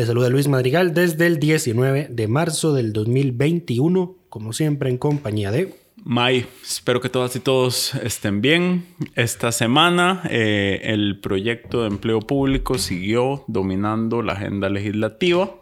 Les 0.00 0.06
saluda 0.06 0.30
Luis 0.30 0.48
Madrigal 0.48 0.94
desde 0.94 1.26
el 1.26 1.38
19 1.38 2.08
de 2.10 2.26
marzo 2.26 2.72
del 2.72 2.94
2021, 2.94 4.16
como 4.30 4.54
siempre 4.54 4.88
en 4.88 4.96
compañía 4.96 5.50
de... 5.50 5.74
May, 6.02 6.46
espero 6.64 7.02
que 7.02 7.10
todas 7.10 7.36
y 7.36 7.40
todos 7.40 7.94
estén 7.96 8.40
bien. 8.40 8.86
Esta 9.14 9.52
semana 9.52 10.22
eh, 10.30 10.80
el 10.84 11.20
proyecto 11.20 11.82
de 11.82 11.88
empleo 11.88 12.20
público 12.20 12.78
siguió 12.78 13.44
dominando 13.46 14.22
la 14.22 14.32
agenda 14.32 14.70
legislativa. 14.70 15.54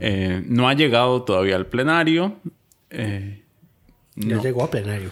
Eh, 0.00 0.42
no 0.46 0.66
ha 0.66 0.72
llegado 0.72 1.24
todavía 1.24 1.56
al 1.56 1.66
plenario. 1.66 2.36
Eh, 2.88 3.42
Ya 4.16 4.36
no, 4.36 4.42
llegó 4.42 4.64
a 4.64 4.70
plenario. 4.70 5.10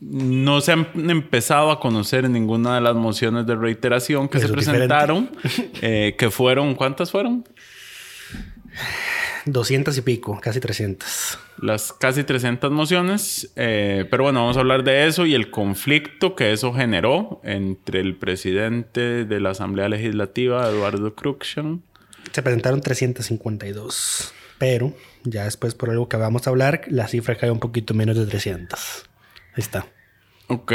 No 0.00 0.60
se 0.60 0.72
han 0.72 0.88
empezado 1.10 1.70
a 1.70 1.80
conocer 1.80 2.28
ninguna 2.30 2.76
de 2.76 2.80
las 2.80 2.94
mociones 2.94 3.46
de 3.46 3.56
reiteración 3.56 4.28
que 4.28 4.38
Eso 4.38 4.48
se 4.48 4.52
presentaron, 4.52 5.30
eh, 5.82 6.14
que 6.16 6.30
fueron, 6.30 6.74
¿cuántas 6.74 7.10
fueron? 7.10 7.44
200 9.46 9.96
y 9.96 10.02
pico, 10.02 10.38
casi 10.40 10.60
300. 10.60 11.38
Las 11.60 11.92
casi 11.92 12.22
300 12.22 12.70
mociones, 12.70 13.50
eh, 13.56 14.06
pero 14.10 14.24
bueno, 14.24 14.40
vamos 14.40 14.56
a 14.56 14.60
hablar 14.60 14.84
de 14.84 15.06
eso 15.06 15.26
y 15.26 15.34
el 15.34 15.50
conflicto 15.50 16.36
que 16.36 16.52
eso 16.52 16.72
generó 16.72 17.40
entre 17.42 18.00
el 18.00 18.16
presidente 18.16 19.24
de 19.24 19.40
la 19.40 19.50
Asamblea 19.50 19.88
Legislativa, 19.88 20.68
Eduardo 20.68 21.14
Cruikshank, 21.14 21.80
Se 22.32 22.42
presentaron 22.42 22.80
352, 22.80 24.32
pero 24.58 24.94
ya 25.24 25.44
después 25.44 25.74
por 25.74 25.90
algo 25.90 26.08
que 26.08 26.16
vamos 26.16 26.46
a 26.46 26.50
hablar, 26.50 26.82
la 26.88 27.08
cifra 27.08 27.34
cae 27.34 27.50
un 27.50 27.60
poquito 27.60 27.94
menos 27.94 28.16
de 28.16 28.26
300. 28.26 29.07
Ahí 29.58 29.62
está. 29.62 29.86
Ok. 30.46 30.72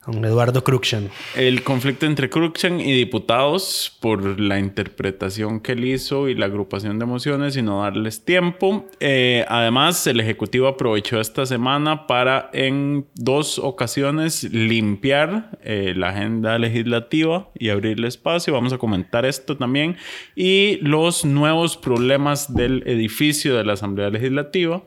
Con 0.00 0.24
Eduardo 0.24 0.62
Cruxan. 0.62 1.10
El 1.34 1.64
conflicto 1.64 2.06
entre 2.06 2.30
Cruikshank 2.30 2.78
y 2.78 2.92
diputados 2.92 3.98
por 4.00 4.38
la 4.38 4.60
interpretación 4.60 5.58
que 5.58 5.72
él 5.72 5.84
hizo 5.84 6.28
y 6.28 6.36
la 6.36 6.46
agrupación 6.46 7.00
de 7.00 7.06
mociones 7.06 7.56
y 7.56 7.62
no 7.62 7.82
darles 7.82 8.24
tiempo. 8.24 8.86
Eh, 9.00 9.44
además, 9.48 10.06
el 10.06 10.20
Ejecutivo 10.20 10.68
aprovechó 10.68 11.20
esta 11.20 11.44
semana 11.44 12.06
para 12.06 12.50
en 12.52 13.08
dos 13.16 13.58
ocasiones 13.58 14.44
limpiar 14.44 15.58
eh, 15.64 15.92
la 15.96 16.10
agenda 16.10 16.56
legislativa 16.60 17.50
y 17.58 17.70
abrirle 17.70 18.06
espacio. 18.06 18.52
Vamos 18.54 18.72
a 18.74 18.78
comentar 18.78 19.26
esto 19.26 19.56
también. 19.56 19.96
Y 20.36 20.78
los 20.82 21.24
nuevos 21.24 21.76
problemas 21.76 22.54
del 22.54 22.84
edificio 22.86 23.56
de 23.56 23.64
la 23.64 23.72
Asamblea 23.72 24.08
Legislativa 24.10 24.84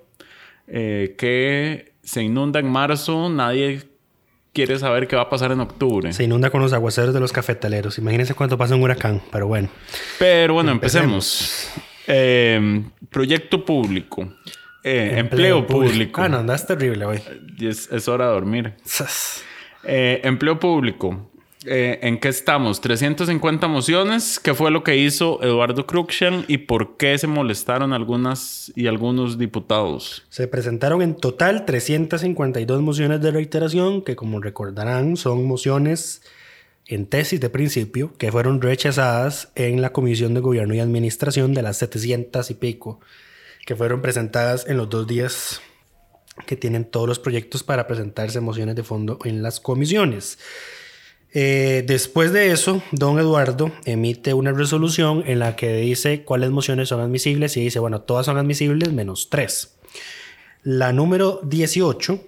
eh, 0.71 1.15
que 1.17 1.93
se 2.09 2.23
inunda 2.23 2.59
en 2.59 2.67
marzo. 2.67 3.29
Nadie 3.29 3.83
quiere 4.51 4.79
saber 4.79 5.07
qué 5.07 5.15
va 5.15 5.23
a 5.23 5.29
pasar 5.29 5.51
en 5.51 5.59
octubre. 5.59 6.11
Se 6.11 6.23
inunda 6.23 6.49
con 6.49 6.59
los 6.59 6.73
aguaceros 6.73 7.13
de 7.13 7.19
los 7.19 7.31
cafetaleros. 7.31 7.99
Imagínense 7.99 8.33
cuánto 8.33 8.57
pasa 8.57 8.73
un 8.73 8.81
huracán, 8.81 9.21
pero 9.31 9.45
bueno. 9.45 9.69
Pero 10.17 10.55
bueno, 10.55 10.71
empecemos. 10.71 11.69
Eh, 12.07 12.83
proyecto 13.11 13.63
público. 13.63 14.27
Eh, 14.83 15.17
empleo, 15.17 15.67
público. 15.67 16.21
Ah, 16.23 16.29
no, 16.29 16.37
andas 16.37 16.65
terrible 16.65 17.05
hoy. 17.05 17.21
Es, 17.59 17.91
es 17.91 18.07
hora 18.07 18.25
de 18.25 18.31
dormir. 18.31 18.73
Eh, 19.83 20.21
empleo 20.23 20.59
público. 20.59 21.29
Eh, 21.65 21.99
¿En 22.03 22.19
qué 22.19 22.29
estamos? 22.29 22.79
350 22.79 23.67
mociones. 23.67 24.39
¿Qué 24.39 24.53
fue 24.53 24.71
lo 24.71 24.83
que 24.83 24.95
hizo 24.95 25.43
Eduardo 25.43 25.85
Cruikshank 25.85 26.45
y 26.47 26.59
por 26.59 26.95
qué 26.95 27.17
se 27.17 27.27
molestaron 27.27 27.91
algunas 27.91 28.71
y 28.75 28.87
algunos 28.87 29.37
diputados? 29.37 30.25
Se 30.29 30.47
presentaron 30.47 31.01
en 31.01 31.15
total 31.15 31.65
352 31.65 32.81
mociones 32.81 33.21
de 33.21 33.31
reiteración, 33.31 34.03
que 34.03 34.15
como 34.15 34.39
recordarán 34.39 35.17
son 35.17 35.45
mociones 35.45 36.21
en 36.87 37.05
tesis 37.05 37.41
de 37.41 37.49
principio 37.49 38.13
que 38.17 38.31
fueron 38.31 38.61
rechazadas 38.61 39.51
en 39.55 39.81
la 39.81 39.91
Comisión 39.91 40.33
de 40.33 40.39
Gobierno 40.39 40.73
y 40.75 40.79
Administración 40.79 41.53
de 41.53 41.61
las 41.61 41.77
700 41.77 42.49
y 42.51 42.53
pico 42.53 43.01
que 43.65 43.75
fueron 43.75 44.01
presentadas 44.01 44.65
en 44.67 44.77
los 44.77 44.89
dos 44.89 45.05
días 45.05 45.61
que 46.47 46.55
tienen 46.55 46.85
todos 46.85 47.07
los 47.07 47.19
proyectos 47.19 47.63
para 47.63 47.85
presentarse 47.85 48.39
mociones 48.39 48.75
de 48.75 48.83
fondo 48.83 49.19
en 49.25 49.43
las 49.43 49.59
comisiones. 49.59 50.39
Eh, 51.33 51.83
después 51.85 52.33
de 52.33 52.51
eso, 52.51 52.81
don 52.91 53.19
Eduardo 53.19 53.71
emite 53.85 54.33
una 54.33 54.51
resolución 54.51 55.23
en 55.27 55.39
la 55.39 55.55
que 55.55 55.77
dice 55.77 56.23
cuáles 56.23 56.49
mociones 56.49 56.89
son 56.89 57.01
admisibles 57.01 57.55
y 57.57 57.61
dice, 57.61 57.79
bueno, 57.79 58.01
todas 58.01 58.25
son 58.25 58.37
admisibles 58.37 58.91
menos 58.91 59.29
tres. 59.29 59.77
La 60.63 60.91
número 60.91 61.39
18, 61.43 62.19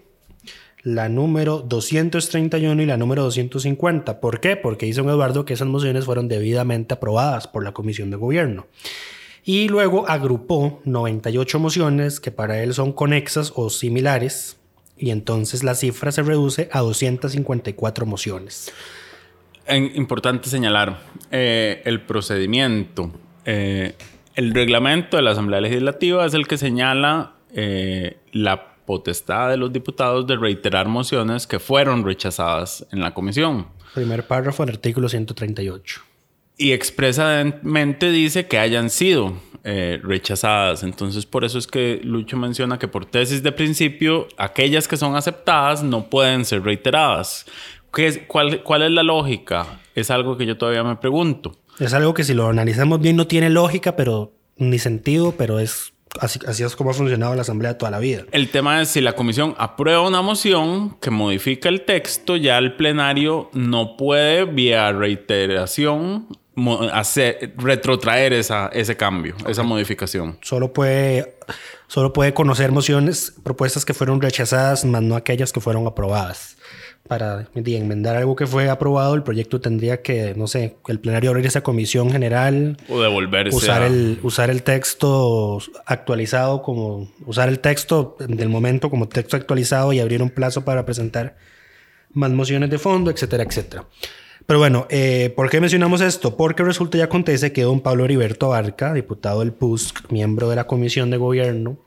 la 0.83 1.09
número 1.09 1.59
231 1.59 2.81
y 2.81 2.85
la 2.85 2.97
número 2.97 3.23
250. 3.23 4.19
¿Por 4.19 4.39
qué? 4.39 4.55
Porque 4.55 4.85
dice 4.85 5.01
don 5.01 5.09
Eduardo 5.09 5.45
que 5.45 5.53
esas 5.53 5.67
mociones 5.67 6.05
fueron 6.05 6.27
debidamente 6.27 6.93
aprobadas 6.93 7.47
por 7.47 7.63
la 7.63 7.73
Comisión 7.73 8.11
de 8.11 8.17
Gobierno. 8.17 8.67
Y 9.43 9.67
luego 9.69 10.07
agrupó 10.07 10.79
98 10.85 11.59
mociones 11.59 12.19
que 12.19 12.31
para 12.31 12.61
él 12.61 12.75
son 12.75 12.93
conexas 12.93 13.51
o 13.55 13.71
similares. 13.71 14.57
Y 15.01 15.09
entonces 15.09 15.63
la 15.63 15.73
cifra 15.73 16.11
se 16.11 16.21
reduce 16.21 16.69
a 16.71 16.79
254 16.81 18.05
mociones. 18.05 18.71
En- 19.65 19.91
importante 19.95 20.47
señalar 20.47 21.01
eh, 21.31 21.81
el 21.85 22.01
procedimiento. 22.01 23.11
Eh, 23.45 23.95
el 24.35 24.53
reglamento 24.53 25.17
de 25.17 25.23
la 25.23 25.31
Asamblea 25.31 25.59
Legislativa 25.59 26.23
es 26.25 26.35
el 26.35 26.47
que 26.47 26.57
señala 26.57 27.33
eh, 27.53 28.17
la 28.31 28.75
potestad 28.85 29.49
de 29.49 29.57
los 29.57 29.73
diputados 29.73 30.27
de 30.27 30.35
reiterar 30.37 30.87
mociones 30.87 31.47
que 31.47 31.59
fueron 31.59 32.05
rechazadas 32.05 32.85
en 32.91 32.99
la 33.01 33.13
comisión. 33.15 33.67
Primer 33.95 34.27
párrafo 34.27 34.63
del 34.65 34.75
artículo 34.75 35.09
138. 35.09 36.01
Y 36.61 36.73
expresamente 36.73 38.11
dice 38.11 38.47
que 38.47 38.59
hayan 38.59 38.89
sido 38.89 39.33
eh, 39.63 39.99
rechazadas. 40.03 40.83
Entonces, 40.83 41.25
por 41.25 41.43
eso 41.43 41.57
es 41.59 41.67
que 41.67 41.99
Lucho 42.03 42.37
menciona 42.37 42.79
que 42.79 42.87
por 42.87 43.05
tesis 43.05 43.43
de 43.43 43.51
principio, 43.51 44.27
aquellas 44.37 44.87
que 44.87 44.97
son 44.97 45.15
aceptadas 45.15 45.83
no 45.83 46.09
pueden 46.09 46.45
ser 46.45 46.63
reiteradas. 46.63 47.45
¿Qué 47.93 48.07
es- 48.07 48.21
cuál, 48.27 48.63
¿Cuál 48.63 48.83
es 48.83 48.91
la 48.91 49.03
lógica? 49.03 49.79
Es 49.95 50.09
algo 50.11 50.37
que 50.37 50.45
yo 50.45 50.57
todavía 50.57 50.83
me 50.83 50.95
pregunto. 50.95 51.55
Es 51.79 51.93
algo 51.93 52.13
que 52.13 52.23
si 52.23 52.33
lo 52.33 52.47
analizamos 52.47 52.99
bien 53.01 53.15
no 53.15 53.27
tiene 53.27 53.49
lógica, 53.49 53.95
pero 53.95 54.31
ni 54.57 54.77
sentido, 54.79 55.33
pero 55.37 55.59
es 55.59 55.93
así, 56.19 56.39
así 56.47 56.63
es 56.63 56.75
como 56.75 56.91
ha 56.91 56.93
funcionado 56.93 57.35
la 57.35 57.41
Asamblea 57.41 57.77
toda 57.77 57.91
la 57.91 57.99
vida. 57.99 58.23
El 58.31 58.49
tema 58.49 58.81
es 58.81 58.89
si 58.89 59.01
la 59.01 59.13
comisión 59.13 59.55
aprueba 59.57 60.07
una 60.07 60.21
moción 60.21 60.97
que 61.01 61.09
modifica 61.09 61.69
el 61.69 61.81
texto, 61.81 62.35
ya 62.35 62.57
el 62.57 62.75
plenario 62.75 63.49
no 63.53 63.95
puede, 63.97 64.45
vía 64.45 64.91
reiteración, 64.91 66.27
hacer, 66.91 67.53
retrotraer 67.57 68.33
esa, 68.33 68.67
ese 68.73 68.97
cambio, 68.97 69.35
esa 69.47 69.63
modificación. 69.63 70.37
Solo 70.41 70.73
puede, 70.73 71.35
solo 71.87 72.11
puede 72.13 72.33
conocer 72.33 72.71
mociones, 72.71 73.33
propuestas 73.43 73.85
que 73.85 73.93
fueron 73.93 74.21
rechazadas, 74.21 74.83
más 74.85 75.01
no 75.01 75.15
aquellas 75.15 75.51
que 75.53 75.61
fueron 75.61 75.87
aprobadas. 75.87 76.57
Para 77.07 77.47
enmendar 77.55 78.15
algo 78.15 78.35
que 78.35 78.45
fue 78.47 78.69
aprobado, 78.69 79.15
el 79.15 79.23
proyecto 79.23 79.59
tendría 79.59 80.01
que, 80.01 80.33
no 80.35 80.47
sé, 80.47 80.77
el 80.87 80.99
plenario 80.99 81.31
abrir 81.31 81.45
esa 81.45 81.61
comisión 81.61 82.11
general, 82.11 82.77
O 82.87 83.01
devolverse 83.01 83.55
usar 83.55 83.81
a- 83.81 83.87
el, 83.87 84.19
usar 84.21 84.49
el 84.49 84.61
texto 84.63 85.59
actualizado 85.85 86.61
como, 86.61 87.11
usar 87.25 87.49
el 87.49 87.59
texto 87.59 88.15
del 88.19 88.49
momento 88.49 88.89
como 88.89 89.09
texto 89.09 89.35
actualizado 89.35 89.91
y 89.93 89.99
abrir 89.99 90.21
un 90.21 90.29
plazo 90.29 90.63
para 90.63 90.85
presentar 90.85 91.35
más 92.13 92.29
mociones 92.31 92.69
de 92.69 92.77
fondo, 92.77 93.09
etcétera, 93.09 93.43
etcétera. 93.43 93.85
Pero 94.45 94.59
bueno, 94.59 94.87
eh, 94.89 95.31
¿por 95.35 95.49
qué 95.49 95.61
mencionamos 95.61 96.01
esto? 96.01 96.35
Porque 96.35 96.63
resulta 96.63 96.97
y 96.97 97.01
acontece 97.01 97.53
que 97.53 97.63
don 97.63 97.81
Pablo 97.81 98.05
Heriberto 98.05 98.49
Barca, 98.49 98.93
diputado 98.93 99.39
del 99.39 99.53
PUSC, 99.53 100.11
miembro 100.11 100.49
de 100.49 100.55
la 100.55 100.67
Comisión 100.67 101.09
de 101.09 101.17
Gobierno, 101.17 101.77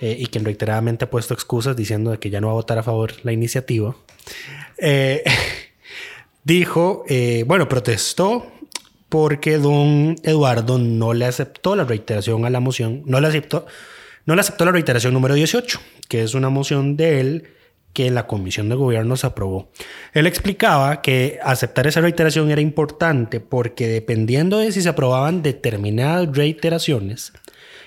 eh, 0.00 0.16
y 0.18 0.26
quien 0.26 0.44
reiteradamente 0.44 1.04
ha 1.04 1.10
puesto 1.10 1.34
excusas 1.34 1.76
diciendo 1.76 2.18
que 2.18 2.28
ya 2.28 2.40
no 2.40 2.48
va 2.48 2.52
a 2.52 2.56
votar 2.56 2.78
a 2.78 2.82
favor 2.82 3.12
la 3.22 3.32
iniciativa, 3.32 3.96
eh, 4.76 5.22
dijo, 6.44 7.04
eh, 7.08 7.44
bueno, 7.46 7.68
protestó 7.68 8.46
porque 9.08 9.58
don 9.58 10.16
Eduardo 10.24 10.78
no 10.78 11.14
le 11.14 11.26
aceptó 11.26 11.76
la 11.76 11.84
reiteración 11.84 12.44
a 12.44 12.50
la 12.50 12.58
moción, 12.58 13.02
no 13.06 13.20
le 13.20 13.28
aceptó, 13.28 13.66
no 14.26 14.34
le 14.34 14.40
aceptó 14.40 14.64
la 14.64 14.72
reiteración 14.72 15.14
número 15.14 15.34
18, 15.34 15.80
que 16.08 16.24
es 16.24 16.34
una 16.34 16.48
moción 16.48 16.96
de 16.96 17.20
él 17.20 17.48
que 17.94 18.10
la 18.10 18.26
comisión 18.26 18.68
de 18.68 18.74
gobierno 18.74 19.16
se 19.16 19.26
aprobó. 19.26 19.70
Él 20.12 20.26
explicaba 20.26 21.00
que 21.00 21.38
aceptar 21.42 21.86
esa 21.86 22.02
reiteración 22.02 22.50
era 22.50 22.60
importante 22.60 23.40
porque 23.40 23.88
dependiendo 23.88 24.58
de 24.58 24.72
si 24.72 24.82
se 24.82 24.88
aprobaban 24.90 25.42
determinadas 25.42 26.36
reiteraciones 26.36 27.32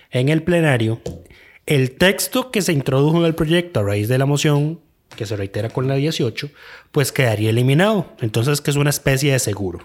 en 0.10 0.30
el 0.30 0.42
plenario, 0.42 1.02
el 1.66 1.92
texto 1.92 2.50
que 2.50 2.62
se 2.62 2.72
introdujo 2.74 3.20
en 3.20 3.26
el 3.26 3.36
proyecto 3.36 3.82
a 3.82 3.84
raíz 3.84 4.08
de 4.08 4.18
la 4.18 4.26
moción 4.26 4.80
que 5.16 5.26
se 5.26 5.36
reitera 5.36 5.70
con 5.70 5.88
la 5.88 5.96
18, 5.96 6.50
pues 6.92 7.12
quedaría 7.12 7.50
eliminado. 7.50 8.16
Entonces, 8.22 8.62
que 8.62 8.72
es 8.72 8.78
una 8.78 8.90
especie 8.90 9.34
de 9.34 9.40
seguro. 9.40 9.80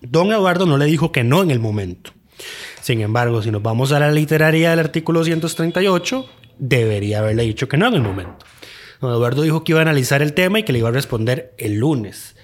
Don 0.00 0.32
Eduardo 0.32 0.66
no 0.66 0.78
le 0.78 0.86
dijo 0.86 1.12
que 1.12 1.22
no 1.24 1.42
en 1.42 1.50
el 1.50 1.60
momento. 1.60 2.12
Sin 2.80 3.00
embargo, 3.00 3.42
si 3.42 3.50
nos 3.50 3.62
vamos 3.62 3.92
a 3.92 4.00
la 4.00 4.10
literaria 4.10 4.70
del 4.70 4.78
artículo 4.78 5.22
138, 5.22 6.26
debería 6.58 7.18
haberle 7.18 7.44
dicho 7.44 7.68
que 7.68 7.76
no 7.76 7.86
en 7.88 7.94
el 7.94 8.02
momento. 8.02 8.44
Don 9.00 9.12
Eduardo 9.12 9.42
dijo 9.42 9.64
que 9.64 9.72
iba 9.72 9.80
a 9.80 9.82
analizar 9.82 10.22
el 10.22 10.34
tema 10.34 10.58
y 10.58 10.62
que 10.62 10.72
le 10.72 10.80
iba 10.80 10.88
a 10.88 10.92
responder 10.92 11.54
el 11.58 11.76
lunes. 11.76 12.36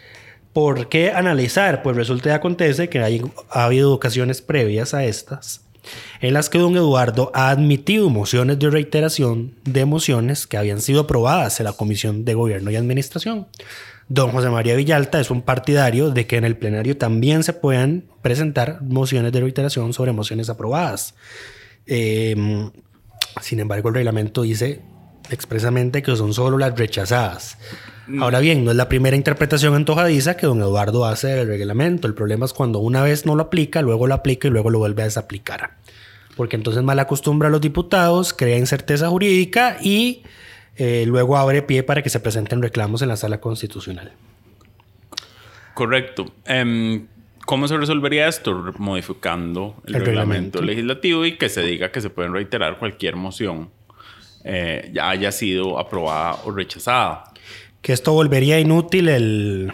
¿Por 0.52 0.88
qué 0.88 1.10
analizar? 1.10 1.82
Pues 1.82 1.96
resulta 1.96 2.28
y 2.28 2.32
acontece 2.32 2.88
que 2.88 3.00
hay, 3.00 3.22
ha 3.50 3.64
habido 3.64 3.92
ocasiones 3.92 4.40
previas 4.40 4.94
a 4.94 5.04
estas 5.04 5.64
en 6.20 6.34
las 6.34 6.48
que 6.48 6.58
don 6.58 6.76
Eduardo 6.76 7.30
ha 7.34 7.50
admitido 7.50 8.10
mociones 8.10 8.58
de 8.58 8.70
reiteración 8.70 9.54
de 9.64 9.84
mociones 9.84 10.46
que 10.46 10.56
habían 10.56 10.80
sido 10.80 11.02
aprobadas 11.02 11.60
en 11.60 11.64
la 11.64 11.72
Comisión 11.72 12.24
de 12.24 12.34
Gobierno 12.34 12.70
y 12.70 12.76
Administración. 12.76 13.48
Don 14.08 14.30
José 14.30 14.50
María 14.50 14.76
Villalta 14.76 15.20
es 15.20 15.30
un 15.30 15.42
partidario 15.42 16.10
de 16.10 16.26
que 16.26 16.36
en 16.36 16.44
el 16.44 16.56
plenario 16.56 16.96
también 16.96 17.42
se 17.42 17.54
puedan 17.54 18.04
presentar 18.22 18.82
mociones 18.82 19.32
de 19.32 19.40
reiteración 19.40 19.92
sobre 19.92 20.12
mociones 20.12 20.50
aprobadas. 20.50 21.14
Eh, 21.86 22.36
sin 23.40 23.60
embargo, 23.60 23.88
el 23.88 23.94
reglamento 23.94 24.42
dice 24.42 24.82
expresamente 25.30 26.02
que 26.02 26.14
son 26.16 26.34
solo 26.34 26.58
las 26.58 26.78
rechazadas. 26.78 27.58
Ahora 28.20 28.40
bien, 28.40 28.64
no 28.64 28.70
es 28.70 28.76
la 28.76 28.88
primera 28.88 29.16
interpretación 29.16 29.74
antojadiza 29.74 30.36
que 30.36 30.46
don 30.46 30.60
Eduardo 30.60 31.06
hace 31.06 31.28
del 31.28 31.48
reglamento. 31.48 32.06
El 32.06 32.14
problema 32.14 32.44
es 32.44 32.52
cuando 32.52 32.78
una 32.80 33.02
vez 33.02 33.24
no 33.24 33.34
lo 33.34 33.44
aplica, 33.44 33.80
luego 33.80 34.06
lo 34.06 34.14
aplica 34.14 34.48
y 34.48 34.50
luego 34.50 34.68
lo 34.70 34.78
vuelve 34.78 35.02
a 35.02 35.06
desaplicar. 35.06 35.76
Porque 36.36 36.56
entonces 36.56 36.82
mal 36.82 36.98
acostumbra 36.98 37.48
a 37.48 37.50
los 37.50 37.60
diputados, 37.60 38.34
crea 38.34 38.58
incerteza 38.58 39.08
jurídica 39.08 39.78
y 39.80 40.22
eh, 40.76 41.04
luego 41.06 41.38
abre 41.38 41.62
pie 41.62 41.82
para 41.82 42.02
que 42.02 42.10
se 42.10 42.20
presenten 42.20 42.60
reclamos 42.60 43.00
en 43.00 43.08
la 43.08 43.16
sala 43.16 43.40
constitucional. 43.40 44.12
Correcto. 45.72 46.26
Em, 46.44 47.06
¿Cómo 47.46 47.68
se 47.68 47.76
resolvería 47.76 48.28
esto? 48.28 48.72
Modificando 48.78 49.76
el, 49.86 49.96
El 49.96 50.04
reglamento. 50.04 50.60
reglamento. 50.60 50.62
legislativo 50.62 51.24
y 51.26 51.36
que 51.36 51.48
se 51.48 51.62
diga 51.62 51.90
que 51.90 52.00
se 52.00 52.10
pueden 52.10 52.32
reiterar 52.32 52.78
cualquier 52.78 53.16
moción 53.16 53.70
eh, 54.44 54.90
ya 54.92 55.10
haya 55.10 55.32
sido 55.32 55.78
aprobada 55.78 56.38
o 56.44 56.50
rechazada. 56.50 57.24
Que 57.82 57.92
esto 57.92 58.12
volvería 58.12 58.60
inútil 58.60 59.08
el 59.08 59.72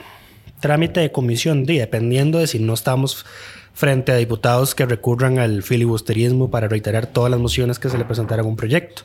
trámite 0.60 1.00
de 1.00 1.12
comisión, 1.12 1.64
di, 1.64 1.78
dependiendo 1.78 2.38
de 2.38 2.46
si 2.46 2.58
no 2.58 2.74
estamos 2.74 3.26
frente 3.72 4.12
a 4.12 4.16
diputados 4.16 4.74
que 4.74 4.86
recurran 4.86 5.38
al 5.38 5.62
filibusterismo 5.62 6.50
para 6.50 6.68
reiterar 6.68 7.06
todas 7.06 7.30
las 7.30 7.40
mociones 7.40 7.78
que 7.78 7.88
se 7.88 7.98
le 7.98 8.04
presentaran 8.04 8.44
a 8.44 8.48
un 8.48 8.56
proyecto. 8.56 9.02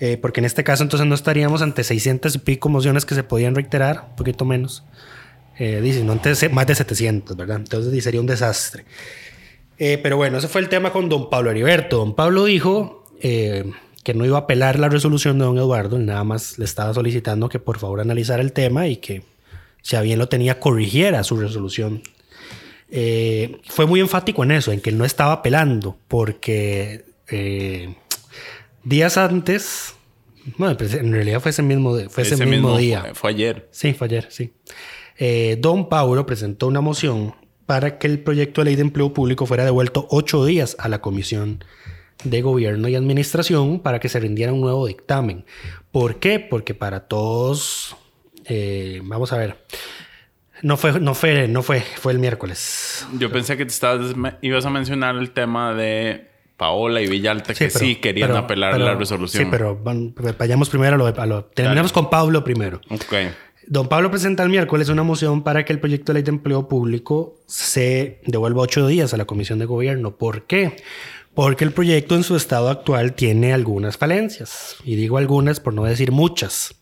Eh, 0.00 0.16
porque 0.16 0.40
en 0.40 0.46
este 0.46 0.64
caso 0.64 0.82
entonces 0.82 1.06
no 1.06 1.14
estaríamos 1.14 1.62
ante 1.62 1.84
600 1.84 2.34
y 2.34 2.38
pico 2.38 2.68
mociones 2.68 3.04
que 3.04 3.14
se 3.14 3.22
podían 3.22 3.54
reiterar, 3.54 4.06
un 4.10 4.16
poquito 4.16 4.44
menos. 4.44 4.84
Eh, 5.58 5.80
dice, 5.80 6.02
no 6.02 6.12
antes 6.12 6.50
más 6.52 6.66
de 6.66 6.74
700, 6.74 7.36
¿verdad? 7.36 7.58
Entonces 7.58 8.02
sería 8.02 8.20
un 8.20 8.26
desastre. 8.26 8.84
Eh, 9.78 9.98
pero 10.02 10.16
bueno, 10.16 10.38
ese 10.38 10.48
fue 10.48 10.60
el 10.60 10.68
tema 10.68 10.92
con 10.92 11.08
don 11.08 11.30
Pablo 11.30 11.50
Heriberto. 11.50 11.98
Don 11.98 12.14
Pablo 12.14 12.44
dijo 12.44 13.04
eh, 13.20 13.64
que 14.04 14.14
no 14.14 14.24
iba 14.24 14.36
a 14.36 14.42
apelar 14.42 14.78
la 14.78 14.88
resolución 14.88 15.38
de 15.38 15.46
don 15.46 15.56
Eduardo, 15.56 15.98
nada 15.98 16.22
más 16.22 16.58
le 16.58 16.66
estaba 16.66 16.92
solicitando 16.94 17.48
que 17.48 17.58
por 17.58 17.78
favor 17.78 18.00
analizara 18.00 18.42
el 18.42 18.52
tema 18.52 18.86
y 18.86 18.98
que 18.98 19.22
si 19.82 19.96
a 19.96 20.02
bien 20.02 20.18
lo 20.18 20.28
tenía 20.28 20.60
corrigiera 20.60 21.24
su 21.24 21.36
resolución. 21.36 22.02
Eh, 22.90 23.60
fue 23.66 23.86
muy 23.86 24.00
enfático 24.00 24.44
en 24.44 24.52
eso, 24.52 24.70
en 24.70 24.80
que 24.80 24.90
él 24.90 24.98
no 24.98 25.04
estaba 25.04 25.32
apelando, 25.32 25.96
porque 26.06 27.04
eh, 27.28 27.94
días 28.84 29.16
antes, 29.16 29.94
bueno, 30.58 30.76
pues, 30.76 30.94
en 30.94 31.10
realidad 31.10 31.40
fue 31.40 31.50
ese 31.50 31.62
mismo, 31.62 31.98
fue 32.08 32.22
ese 32.22 32.46
mismo, 32.46 32.76
día. 32.76 33.00
Fue, 33.00 33.14
fue 33.14 33.30
ayer. 33.30 33.68
Sí, 33.72 33.94
fue 33.94 34.06
ayer, 34.06 34.26
sí. 34.30 34.52
Eh, 35.18 35.56
don 35.60 35.88
Paulo 35.88 36.26
presentó 36.26 36.66
una 36.66 36.82
moción 36.82 37.34
para 37.66 37.98
que 37.98 38.06
el 38.06 38.20
proyecto 38.20 38.60
de 38.60 38.66
ley 38.66 38.76
de 38.76 38.82
empleo 38.82 39.14
público 39.14 39.46
fuera 39.46 39.64
devuelto 39.64 40.06
ocho 40.10 40.44
días 40.44 40.76
a 40.78 40.88
la 40.88 41.00
Comisión 41.00 41.64
de 42.24 42.42
Gobierno 42.42 42.88
y 42.88 42.94
Administración 42.96 43.80
para 43.80 44.00
que 44.00 44.08
se 44.08 44.18
rindiera 44.20 44.52
un 44.52 44.60
nuevo 44.60 44.86
dictamen. 44.86 45.44
¿Por 45.92 46.16
qué? 46.18 46.40
Porque 46.40 46.74
para 46.74 47.00
todos, 47.06 47.96
eh, 48.46 49.00
vamos 49.04 49.32
a 49.32 49.38
ver, 49.38 49.56
no 50.62 50.76
fue, 50.76 50.98
no 51.00 51.14
fue, 51.14 51.46
no 51.48 51.62
fue, 51.62 51.80
fue 51.80 52.12
el 52.12 52.18
miércoles. 52.18 53.06
Yo 53.18 53.30
pensé 53.30 53.56
que 53.56 53.64
te 53.66 53.72
estabas, 53.72 54.14
ibas 54.42 54.64
a 54.66 54.70
mencionar 54.70 55.16
el 55.16 55.30
tema 55.32 55.74
de 55.74 56.28
Paola 56.56 57.00
y 57.02 57.06
Villalta, 57.08 57.52
que 57.54 57.66
pero- 57.66 57.78
sí 57.78 57.96
querían 57.96 58.28
pero- 58.30 58.38
apelar 58.40 58.72
pero- 58.72 58.84
la 58.86 58.94
resolución. 58.94 59.44
Sí, 59.44 59.48
pero 59.50 59.76
van- 59.76 60.14
vayamos 60.38 60.70
primero 60.70 60.94
a 60.94 60.98
lo, 60.98 61.06
a 61.06 61.26
lo- 61.26 61.44
terminamos 61.46 61.92
con 61.92 62.08
Pablo 62.10 62.42
primero. 62.44 62.80
Ok. 62.90 63.14
Don 63.66 63.88
Pablo 63.88 64.10
presenta 64.10 64.42
el 64.42 64.50
miércoles 64.50 64.90
una 64.90 65.02
moción 65.02 65.42
para 65.42 65.64
que 65.64 65.72
el 65.72 65.80
proyecto 65.80 66.12
de 66.12 66.14
ley 66.18 66.22
de 66.22 66.30
empleo 66.30 66.68
público 66.68 67.40
se 67.46 68.20
devuelva 68.26 68.60
ocho 68.62 68.86
días 68.86 69.14
a 69.14 69.16
la 69.16 69.24
Comisión 69.24 69.58
de 69.58 69.64
Gobierno. 69.64 70.16
¿Por 70.16 70.42
qué? 70.46 70.76
Porque 71.34 71.64
el 71.64 71.72
proyecto 71.72 72.14
en 72.14 72.22
su 72.22 72.36
estado 72.36 72.68
actual 72.68 73.14
tiene 73.14 73.52
algunas 73.52 73.96
falencias. 73.96 74.76
Y 74.84 74.94
digo 74.96 75.18
algunas 75.18 75.60
por 75.60 75.74
no 75.74 75.84
decir 75.84 76.12
muchas. 76.12 76.74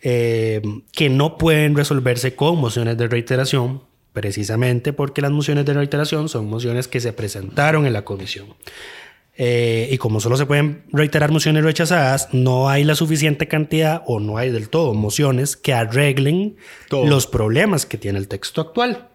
eh, 0.00 0.62
que 0.92 1.08
no 1.08 1.38
pueden 1.38 1.76
resolverse 1.76 2.34
con 2.36 2.58
mociones 2.58 2.96
de 2.96 3.08
reiteración, 3.08 3.82
precisamente 4.12 4.92
porque 4.92 5.20
las 5.22 5.30
mociones 5.30 5.64
de 5.66 5.74
reiteración 5.74 6.28
son 6.28 6.48
mociones 6.48 6.88
que 6.88 7.00
se 7.00 7.12
presentaron 7.12 7.86
en 7.86 7.92
la 7.92 8.04
comisión. 8.04 8.54
Eh, 9.36 9.88
y 9.92 9.98
como 9.98 10.18
solo 10.20 10.36
se 10.36 10.46
pueden 10.46 10.82
reiterar 10.92 11.30
mociones 11.30 11.62
rechazadas, 11.62 12.28
no 12.32 12.68
hay 12.68 12.82
la 12.82 12.96
suficiente 12.96 13.46
cantidad 13.46 14.02
o 14.06 14.18
no 14.18 14.36
hay 14.36 14.50
del 14.50 14.68
todo 14.68 14.94
mociones 14.94 15.56
que 15.56 15.72
arreglen 15.72 16.56
Todo. 16.88 17.06
los 17.06 17.28
problemas 17.28 17.86
que 17.86 17.98
tiene 17.98 18.18
el 18.18 18.26
texto 18.26 18.60
actual. 18.60 19.08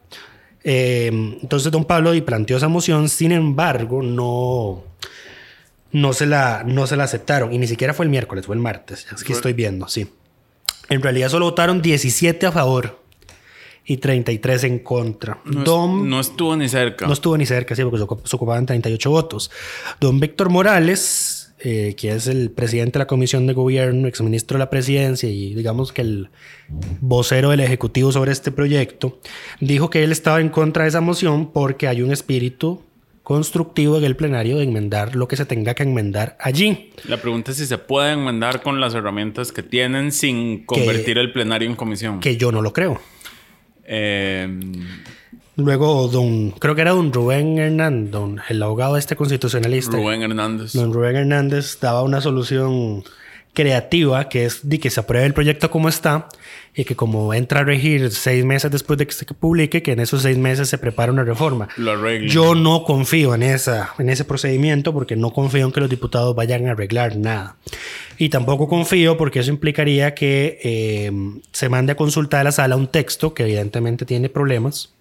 Eh, 0.64 1.08
entonces 1.42 1.72
don 1.72 1.86
Pablo 1.86 2.14
y 2.14 2.22
planteó 2.22 2.58
esa 2.58 2.68
moción, 2.68 3.10
sin 3.10 3.32
embargo, 3.32 4.02
no, 4.02 4.84
no, 5.92 6.14
se 6.14 6.26
la, 6.26 6.64
no 6.66 6.88
se 6.88 6.96
la 6.96 7.04
aceptaron. 7.04 7.52
Y 7.54 7.58
ni 7.58 7.68
siquiera 7.68 7.94
fue 7.94 8.06
el 8.06 8.10
miércoles, 8.10 8.46
fue 8.46 8.56
el 8.56 8.62
martes. 8.62 9.08
Es 9.14 9.24
que 9.24 9.34
estoy 9.34 9.54
viendo, 9.54 9.88
sí. 9.88 10.08
En 10.90 11.02
realidad 11.02 11.30
solo 11.30 11.46
votaron 11.46 11.82
17 11.82 12.46
a 12.46 12.52
favor 12.52 13.00
y 13.86 13.98
33 13.98 14.64
en 14.66 14.80
contra. 14.80 15.40
No, 15.46 15.64
Don- 15.64 16.10
no 16.10 16.20
estuvo 16.20 16.56
ni 16.56 16.70
cerca. 16.70 17.08
no 17.08 17.14
estuvo 17.14 17.38
ni 17.38 17.46
cerca, 17.46 17.76
sí, 17.76 17.84
porque 17.84 17.98
se 18.28 18.36
ocupaban 18.36 18.66
38 18.66 19.10
votos. 19.10 19.52
Don 20.00 20.20
Víctor 20.20 20.50
Morales, 20.50 21.43
eh, 21.66 21.96
que 21.96 22.12
es 22.12 22.28
el 22.28 22.52
presidente 22.52 23.00
de 23.00 23.00
la 23.00 23.08
Comisión 23.08 23.48
de 23.48 23.54
Gobierno, 23.54 24.10
exministro 24.10 24.58
de 24.58 24.60
la 24.60 24.70
Presidencia 24.70 25.30
y 25.30 25.54
digamos 25.54 25.94
que 25.94 26.02
el 26.02 26.30
vocero 27.00 27.52
del 27.52 27.62
Ejecutivo 27.62 28.12
sobre 28.12 28.34
este 28.34 28.52
proyecto, 28.52 29.22
dijo 29.62 29.90
que 29.90 30.04
él 30.04 30.12
estaba 30.12 30.42
en 30.42 30.50
contra 30.50 30.84
de 30.84 30.90
esa 30.90 31.00
moción 31.00 31.54
porque 31.54 31.88
hay 31.88 32.02
un 32.02 32.12
espíritu 32.12 32.82
constructivo 33.24 33.98
en 33.98 34.04
el 34.04 34.18
plenario 34.18 34.58
de 34.58 34.66
enmendar 34.66 35.16
lo 35.16 35.30
que 35.30 35.38
se 35.38 35.46
tenga 35.46 35.74
que 35.74 35.84
enmendar 35.84 36.36
allí. 36.42 36.92
La 37.06 37.16
pregunta 37.16 37.52
es 37.52 37.58
si 37.58 37.66
se 37.66 37.78
puede 37.78 38.12
enmendar 38.12 38.62
con 38.62 38.82
las 38.82 38.94
herramientas 38.94 39.54
que 39.54 39.64
tienen 39.64 40.12
sin 40.12 40.66
convertir 40.66 41.18
el 41.18 41.32
plenario 41.32 41.70
en 41.70 41.78
comisión. 41.78 42.20
Que 42.20 42.36
yo 42.36 42.52
no 42.52 42.62
lo 42.62 42.74
creo. 42.74 43.00
Eh, 43.86 44.50
Luego, 45.56 46.08
don, 46.08 46.52
creo 46.52 46.74
que 46.76 46.82
era 46.82 46.92
don 46.92 47.14
Rubén 47.14 47.60
Hernández, 47.60 48.12
don, 48.12 48.42
el 48.50 48.64
abogado 48.64 48.98
este 48.98 49.16
constitucionalista. 49.16 49.96
Rubén 49.98 50.24
Hernández. 50.24 50.74
Don 50.74 50.92
Rubén 50.92 51.16
Hernández 51.16 51.78
daba 51.80 52.02
una 52.02 52.22
solución 52.22 53.04
creativa, 53.54 54.30
que 54.30 54.46
es 54.46 54.68
de 54.68 54.80
que 54.80 54.90
se 54.90 55.00
apruebe 55.00 55.26
el 55.28 55.34
proyecto 55.34 55.70
como 55.70 55.88
está 55.88 56.28
y 56.76 56.86
que 56.86 56.96
como 56.96 57.34
entra 57.36 57.60
a 57.60 57.64
regir 57.64 58.10
seis 58.10 58.44
meses 58.44 58.72
después 58.72 58.98
de 58.98 59.06
que 59.06 59.14
se 59.14 59.26
publique, 59.26 59.84
que 59.84 59.92
en 59.92 60.00
esos 60.00 60.24
seis 60.24 60.38
meses 60.38 60.70
se 60.70 60.80
prepara 60.80 61.12
una 61.12 61.24
reforma. 61.24 61.70
Lo. 61.78 62.10
Yo 62.26 62.56
no 62.56 62.84
confío 62.84 63.36
en, 63.36 63.44
esa, 63.44 63.94
en 64.00 64.10
ese 64.10 64.26
procedimiento 64.26 64.92
porque 64.92 65.16
no 65.16 65.32
confío 65.32 65.66
en 65.66 65.72
que 65.72 65.82
los 65.82 65.90
diputados 65.90 66.36
vayan 66.36 66.68
a 66.68 66.72
arreglar 66.72 67.16
nada. 67.16 67.58
Y 68.18 68.30
tampoco 68.30 68.68
confío 68.68 69.18
porque 69.18 69.40
eso 69.40 69.52
implicaría 69.52 70.16
que 70.16 70.60
eh, 70.64 71.12
se 71.52 71.70
mande 71.70 71.92
a 71.92 71.96
consultar 71.96 72.42
a 72.42 72.46
la 72.46 72.52
sala 72.52 72.76
un 72.76 72.88
texto 72.88 73.36
que 73.36 73.44
evidentemente 73.44 74.06
tiene 74.06 74.30
problemas, 74.30 74.94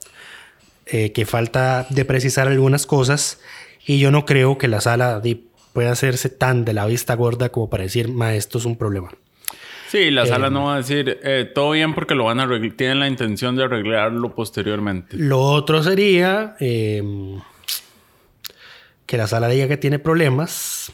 eh, 0.92 1.10
que 1.12 1.26
falta 1.26 1.86
de 1.90 2.04
precisar 2.04 2.46
algunas 2.46 2.86
cosas 2.86 3.40
y 3.86 3.98
yo 3.98 4.10
no 4.12 4.24
creo 4.24 4.58
que 4.58 4.68
la 4.68 4.80
sala 4.80 5.18
di- 5.20 5.48
pueda 5.72 5.90
hacerse 5.90 6.28
tan 6.28 6.64
de 6.64 6.72
la 6.74 6.86
vista 6.86 7.14
gorda 7.16 7.48
como 7.48 7.68
para 7.70 7.82
decir, 7.82 8.08
ma, 8.08 8.34
esto 8.34 8.58
es 8.58 8.64
un 8.66 8.76
problema. 8.76 9.08
Sí, 9.88 10.10
la 10.10 10.24
sala 10.26 10.46
Eh, 10.46 10.50
no 10.50 10.64
va 10.66 10.74
a 10.74 10.76
decir 10.78 11.18
eh, 11.22 11.50
todo 11.54 11.72
bien 11.72 11.94
porque 11.94 12.14
lo 12.14 12.24
van 12.24 12.40
a 12.40 12.44
arreglar. 12.44 12.72
Tienen 12.76 13.00
la 13.00 13.08
intención 13.08 13.56
de 13.56 13.64
arreglarlo 13.64 14.34
posteriormente. 14.34 15.16
Lo 15.18 15.40
otro 15.40 15.82
sería 15.82 16.56
eh, 16.60 17.02
que 19.06 19.16
la 19.16 19.26
sala 19.26 19.48
diga 19.48 19.68
que 19.68 19.76
tiene 19.76 19.98
problemas, 19.98 20.92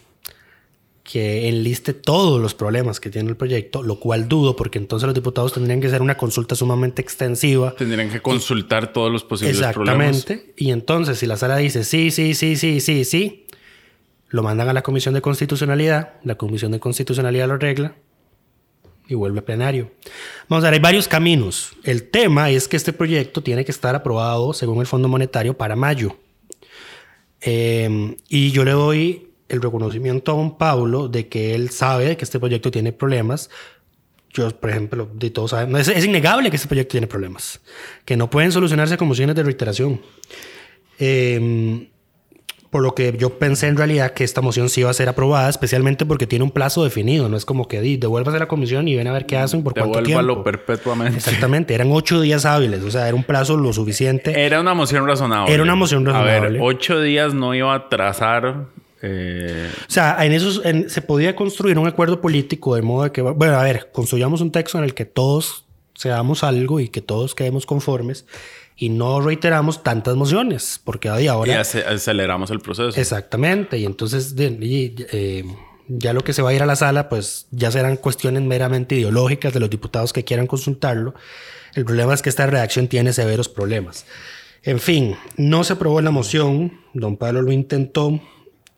que 1.11 1.49
enliste 1.49 1.95
todos 1.95 2.39
los 2.39 2.53
problemas 2.53 3.01
que 3.01 3.09
tiene 3.09 3.31
el 3.31 3.37
proyecto, 3.37 3.83
lo 3.83 3.99
cual 3.99 4.29
dudo 4.29 4.57
porque 4.57 4.77
entonces 4.77 5.07
los 5.07 5.15
diputados 5.15 5.55
tendrían 5.55 5.81
que 5.81 5.87
hacer 5.87 6.03
una 6.03 6.19
consulta 6.19 6.55
sumamente 6.55 7.01
extensiva. 7.01 7.75
Tendrían 7.75 8.11
que 8.11 8.21
consultar 8.21 8.93
todos 8.93 9.11
los 9.11 9.25
posibles 9.25 9.57
problemas. 9.73 10.09
Exactamente. 10.09 10.53
Y 10.59 10.71
entonces 10.71 11.19
si 11.19 11.25
la 11.25 11.39
sala 11.39 11.57
dice 11.57 11.85
sí, 11.85 12.11
sí, 12.11 12.35
sí, 12.35 12.57
sí, 12.57 12.81
sí, 12.81 13.07
sí, 13.07 13.47
lo 14.29 14.43
mandan 14.43 14.69
a 14.69 14.75
la 14.75 14.83
Comisión 14.83 15.15
de 15.15 15.23
Constitucionalidad, 15.23 16.13
la 16.25 16.35
Comisión 16.35 16.73
de 16.73 16.79
Constitucionalidad 16.79 17.49
lo 17.49 17.55
arregla 17.55 17.95
y 19.09 19.15
vuelve 19.15 19.39
a 19.39 19.45
plenario. 19.47 19.91
Vamos 20.47 20.63
a 20.65 20.67
ver, 20.67 20.75
hay 20.75 20.81
varios 20.81 21.09
caminos. 21.09 21.71
El 21.85 22.11
tema 22.11 22.51
es 22.51 22.69
que 22.69 22.77
este 22.77 22.93
proyecto 22.93 23.43
tiene 23.43 23.65
que 23.65 23.73
estar 23.73 23.95
aprobado 23.95 24.53
según 24.53 24.81
el 24.81 24.87
Fondo 24.87 25.09
Monetario 25.09 25.57
para 25.57 25.75
mayo. 25.75 26.19
Eh, 27.41 28.15
y 28.29 28.51
yo 28.51 28.65
le 28.65 28.73
doy 28.73 29.28
el 29.49 29.63
reconocimiento 29.63 30.33
a 30.33 30.37
don 30.37 30.59
Pablo 30.59 31.09
de 31.09 31.29
que 31.29 31.55
él 31.55 31.71
sabe 31.71 32.17
que 32.17 32.25
este 32.25 32.39
proyecto 32.39 32.71
tiene 32.71 32.93
problemas. 32.93 33.51
Yo, 34.31 34.51
por 34.51 34.71
ejemplo, 34.71 35.09
de 35.15 35.31
todos 35.31 35.53
saben, 35.53 35.75
es, 35.77 35.89
es 35.89 36.05
innegable 36.05 36.51
que 36.51 36.57
este 36.57 36.69
proyecto 36.69 36.93
tiene 36.93 37.07
problemas, 37.07 37.61
que 38.05 38.17
no 38.17 38.29
pueden 38.29 38.53
solucionarse 38.53 38.97
con 38.99 39.09
mociones 39.09 39.35
de 39.35 39.43
reiteración. 39.43 40.01
Eh, 40.99 41.89
por 42.71 42.83
lo 42.83 42.95
que 42.95 43.17
yo 43.17 43.39
pensé 43.39 43.69
en 43.69 43.77
realidad 43.77 44.13
que 44.13 44.25
esta 44.25 44.41
moción 44.43 44.69
sí 44.69 44.81
iba 44.83 44.91
a 44.91 44.95
ser 44.95 45.09
aprobada, 45.09 45.49
especialmente 45.49 46.05
porque 46.05 46.27
tiene 46.27 46.45
un 46.45 46.51
plazo 46.51 46.85
definido. 46.85 47.29
No 47.29 47.37
es 47.37 47.45
como 47.45 47.67
que 47.67 47.81
di, 47.81 47.97
devuélvase 47.97 48.37
a 48.37 48.41
la 48.41 48.49
comisión 48.49 48.89
y 48.89 48.97
ven 48.97 49.07
a 49.07 49.13
ver 49.13 49.27
qué 49.27 49.39
hacen 49.39 49.63
por 49.63 49.73
cuánto 49.75 50.03
tiempo. 50.03 50.43
perpetuamente. 50.45 51.17
Exactamente, 51.17 51.75
eran 51.75 51.89
ocho 51.91 52.21
días 52.21 52.45
hábiles, 52.45 52.83
o 52.83 52.91
sea, 52.91 53.09
era 53.09 53.15
un 53.17 53.25
plazo 53.25 53.57
lo 53.57 53.73
suficiente. 53.73 54.45
Era 54.45 54.61
una 54.61 54.75
moción 54.75 55.07
razonable. 55.07 55.53
Era 55.53 55.63
una 55.63 55.75
moción 55.75 56.07
A 56.09 56.23
ver, 56.23 56.43
razonable. 56.43 56.59
ocho 56.61 57.01
días 57.01 57.33
no 57.33 57.55
iba 57.55 57.75
a 57.75 57.89
trazar. 57.89 58.67
Eh, 59.03 59.71
O 59.89 59.91
sea, 59.91 60.17
en 60.25 60.33
esos 60.33 60.61
en- 60.65 60.91
se 60.91 61.03
podía 61.03 61.37
construir 61.37 61.79
un 61.79 61.87
acuerdo 61.87 62.21
político 62.21 62.75
de 62.75 62.83
modo 62.83 63.05
de 63.05 63.13
que, 63.13 63.23
bueno, 63.23 63.55
a 63.59 63.63
ver, 63.63 63.91
construyamos 63.93 64.41
un 64.41 64.51
texto 64.53 64.79
en 64.79 64.85
el 64.85 64.95
que 64.95 65.05
todos 65.05 65.65
seamos 65.95 66.45
algo 66.45 66.81
y 66.81 66.89
que 66.89 67.01
todos 67.01 67.35
quedemos 67.35 67.67
conformes 67.67 68.27
y 68.77 68.89
no 68.91 69.21
reiteramos 69.21 69.83
tantas 69.83 70.15
mociones, 70.15 70.81
porque 70.85 71.09
ahí 71.09 71.25
y 71.25 71.27
ahora... 71.29 71.61
ace- 71.61 71.85
aceleramos 71.85 72.51
el 72.53 72.61
proceso. 72.61 72.99
Exactamente, 73.01 73.77
y 73.79 73.85
entonces 73.85 74.35
y, 74.39 74.95
eh, 75.13 75.45
ya 75.89 76.13
lo 76.13 76.23
que 76.23 76.33
se 76.33 76.43
va 76.43 76.51
a 76.51 76.55
ir 76.55 76.63
a 76.63 76.67
la 76.67 76.77
sala, 76.77 77.09
pues 77.09 77.47
ya 77.51 77.71
serán 77.73 77.97
cuestiones 77.97 78.43
meramente 78.43 78.95
ideológicas 78.95 79.53
de 79.53 79.59
los 79.61 79.71
diputados 79.71 80.13
que 80.13 80.23
quieran 80.23 80.47
consultarlo. 80.47 81.15
El 81.75 81.85
problema 81.85 82.15
es 82.15 82.23
que 82.23 82.29
esta 82.29 82.47
redacción 82.47 82.87
tiene 82.89 83.13
severos 83.13 83.49
problemas. 83.49 84.07
En 84.63 84.79
fin, 84.81 85.17
no 85.37 85.65
se 85.65 85.73
aprobó 85.73 86.01
la 86.01 86.11
moción, 86.11 86.81
don 86.95 87.17
Pablo 87.17 87.43
lo 87.43 87.53
intentó, 87.53 88.21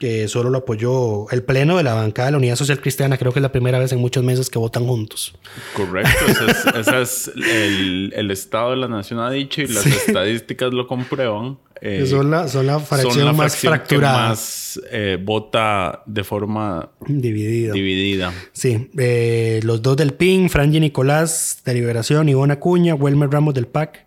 que 0.00 0.28
solo 0.28 0.48
lo 0.48 0.58
apoyó 0.58 1.30
el 1.30 1.42
pleno 1.42 1.76
de 1.76 1.82
la 1.82 1.92
bancada 1.92 2.26
de 2.28 2.32
la 2.32 2.38
Unidad 2.38 2.56
Social 2.56 2.80
Cristiana, 2.80 3.18
creo 3.18 3.32
que 3.32 3.38
es 3.38 3.42
la 3.42 3.52
primera 3.52 3.78
vez 3.78 3.92
en 3.92 3.98
muchos 3.98 4.24
meses 4.24 4.48
que 4.48 4.58
votan 4.58 4.86
juntos. 4.86 5.34
Correcto. 5.76 6.24
Ese 6.26 6.46
es, 6.46 6.66
ese 6.88 7.02
es 7.02 7.32
el, 7.36 8.12
el 8.16 8.30
Estado 8.30 8.70
de 8.70 8.78
la 8.78 8.88
Nación 8.88 9.20
ha 9.20 9.30
dicho 9.30 9.60
y 9.60 9.66
las 9.66 9.84
estadísticas 9.84 10.72
lo 10.72 10.86
comprueban. 10.86 11.58
Eh, 11.82 12.06
son, 12.06 12.30
la, 12.30 12.48
son 12.48 12.66
la 12.66 12.80
fracción 12.80 13.12
son 13.12 13.24
la 13.26 13.32
más 13.34 13.52
fracción 13.52 13.74
fracturada, 13.74 14.22
que 14.22 14.28
más 14.30 14.80
eh, 14.90 15.18
vota 15.22 16.02
de 16.06 16.24
forma 16.24 16.90
dividida. 17.06 17.74
dividida. 17.74 18.32
Sí, 18.52 18.90
eh, 18.96 19.60
los 19.64 19.82
dos 19.82 19.98
del 19.98 20.14
PIN, 20.14 20.48
Franji 20.48 20.80
Nicolás 20.80 21.60
de 21.62 21.74
Liberación, 21.74 22.30
Ivona 22.30 22.54
Acuña, 22.54 22.94
Welmer 22.94 23.28
Ramos 23.28 23.52
del 23.52 23.66
PAC, 23.66 24.06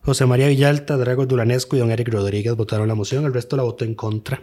José 0.00 0.26
María 0.26 0.48
Villalta, 0.48 0.96
Drago 0.96 1.26
Duranesco 1.26 1.76
y 1.76 1.78
don 1.78 1.92
Eric 1.92 2.08
Rodríguez 2.08 2.56
votaron 2.56 2.88
la 2.88 2.96
moción, 2.96 3.24
el 3.24 3.32
resto 3.32 3.56
la 3.56 3.62
votó 3.62 3.84
en 3.84 3.94
contra. 3.94 4.42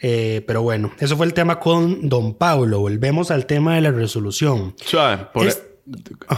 Eh, 0.00 0.44
pero 0.46 0.62
bueno, 0.62 0.92
eso 1.00 1.16
fue 1.16 1.26
el 1.26 1.34
tema 1.34 1.58
con 1.58 2.08
don 2.08 2.34
Pablo. 2.34 2.80
Volvemos 2.80 3.30
al 3.30 3.46
tema 3.46 3.74
de 3.74 3.80
la 3.80 3.90
resolución. 3.90 4.74
Suave, 4.76 5.26
por- 5.32 5.46
Es- 5.46 5.64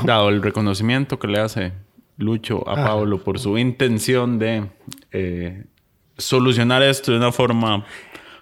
dado 0.04 0.28
el 0.28 0.42
reconocimiento 0.42 1.18
que 1.18 1.26
le 1.28 1.40
hace 1.40 1.72
Lucho 2.16 2.66
a 2.68 2.72
Ah. 2.82 2.86
Pablo 2.86 3.22
por 3.22 3.38
su 3.38 3.56
intención 3.58 4.38
de 4.38 4.66
eh, 5.12 5.64
solucionar 6.18 6.82
esto 6.82 7.12
de 7.12 7.18
una 7.18 7.32
forma 7.32 7.84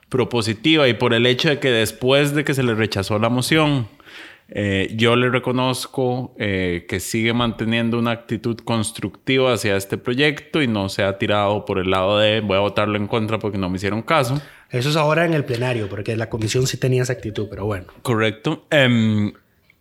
propositiva 0.08 0.88
y 0.88 0.94
por 0.94 1.14
el 1.14 1.26
hecho 1.26 1.48
de 1.48 1.58
que 1.60 1.70
después 1.70 2.34
de 2.34 2.44
que 2.44 2.54
se 2.54 2.62
le 2.62 2.74
rechazó 2.74 3.18
la 3.18 3.28
moción, 3.28 3.86
eh, 4.48 4.92
yo 4.96 5.14
le 5.16 5.28
reconozco 5.30 6.34
eh, 6.38 6.86
que 6.88 7.00
sigue 7.00 7.32
manteniendo 7.34 7.98
una 7.98 8.12
actitud 8.12 8.56
constructiva 8.64 9.52
hacia 9.52 9.76
este 9.76 9.98
proyecto 9.98 10.62
y 10.62 10.66
no 10.66 10.88
se 10.88 11.02
ha 11.04 11.18
tirado 11.18 11.64
por 11.64 11.78
el 11.78 11.90
lado 11.90 12.18
de 12.18 12.40
voy 12.40 12.56
a 12.56 12.60
votarlo 12.60 12.96
en 12.96 13.06
contra 13.06 13.38
porque 13.38 13.58
no 13.58 13.68
me 13.68 13.76
hicieron 13.76 14.02
caso. 14.02 14.40
Eso 14.70 14.90
es 14.90 14.96
ahora 14.96 15.24
en 15.24 15.32
el 15.32 15.44
plenario, 15.44 15.88
porque 15.88 16.16
la 16.16 16.28
comisión 16.28 16.66
sí 16.66 16.76
tenía 16.76 17.02
esa 17.02 17.14
actitud, 17.14 17.46
pero 17.48 17.64
bueno. 17.64 17.86
Correcto. 18.02 18.66
Em, 18.70 19.32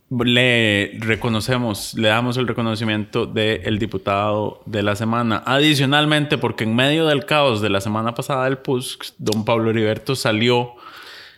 le 0.10 0.98
reconocemos, 1.00 1.94
le 1.96 2.08
damos 2.08 2.38
el 2.38 2.48
reconocimiento 2.48 3.26
del 3.26 3.80
diputado 3.80 4.62
de 4.66 4.84
la 4.84 4.96
semana. 4.96 5.44
Adicionalmente, 5.46 6.38
porque 6.38 6.64
en 6.64 6.76
medio 6.76 7.06
del 7.06 7.26
caos 7.26 7.62
de 7.62 7.70
la 7.70 7.82
semana 7.82 8.14
pasada 8.14 8.46
del 8.46 8.60
PUSC, 8.60 9.14
don 9.18 9.44
Pablo 9.44 9.72
Heriberto 9.72 10.16
salió 10.16 10.76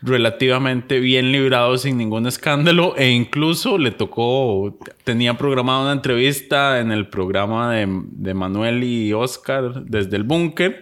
relativamente 0.01 0.99
bien 0.99 1.31
librado 1.31 1.77
sin 1.77 1.97
ningún 1.97 2.25
escándalo 2.25 2.95
e 2.95 3.09
incluso 3.09 3.77
le 3.77 3.91
tocó, 3.91 4.77
tenía 5.03 5.37
programada 5.37 5.81
una 5.81 5.91
entrevista 5.91 6.79
en 6.79 6.91
el 6.91 7.07
programa 7.07 7.73
de, 7.73 7.85
de 7.89 8.33
Manuel 8.33 8.83
y 8.83 9.11
Oscar 9.13 9.83
desde 9.83 10.15
el 10.15 10.23
búnker. 10.23 10.79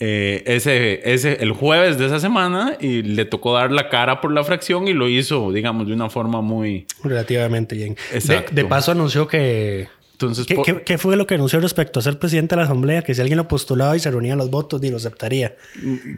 Eh, 0.00 0.42
ese, 0.46 1.00
ese, 1.12 1.42
el 1.42 1.52
jueves 1.52 1.98
de 1.98 2.06
esa 2.06 2.20
semana 2.20 2.76
y 2.80 3.02
le 3.02 3.24
tocó 3.24 3.54
dar 3.54 3.72
la 3.72 3.88
cara 3.88 4.20
por 4.20 4.32
la 4.32 4.44
fracción 4.44 4.88
y 4.88 4.92
lo 4.92 5.08
hizo, 5.08 5.50
digamos, 5.52 5.86
de 5.86 5.94
una 5.94 6.10
forma 6.10 6.40
muy... 6.42 6.86
Relativamente 7.02 7.74
bien. 7.76 7.96
Exacto. 8.12 8.52
de 8.54 8.64
paso 8.64 8.92
anunció 8.92 9.26
que... 9.26 9.88
Entonces, 10.12 10.46
¿Qué, 10.46 10.54
por- 10.54 10.64
qué- 10.64 10.80
qué 10.82 10.96
fue 10.96 11.14
lo 11.14 11.26
que 11.26 11.34
anunció 11.34 11.60
respecto 11.60 12.00
a 12.00 12.02
ser 12.02 12.18
presidente 12.18 12.54
de 12.54 12.60
la 12.60 12.64
Asamblea? 12.64 13.02
Que 13.02 13.14
si 13.14 13.20
alguien 13.20 13.36
lo 13.36 13.48
postulaba 13.48 13.94
y 13.98 14.00
se 14.00 14.10
reunían 14.10 14.38
los 14.38 14.48
votos, 14.48 14.82
y 14.82 14.88
lo 14.88 14.96
aceptaría. 14.96 15.56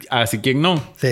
así 0.09 0.39
quien 0.39 0.61
no. 0.61 0.81
Sí, 0.95 1.09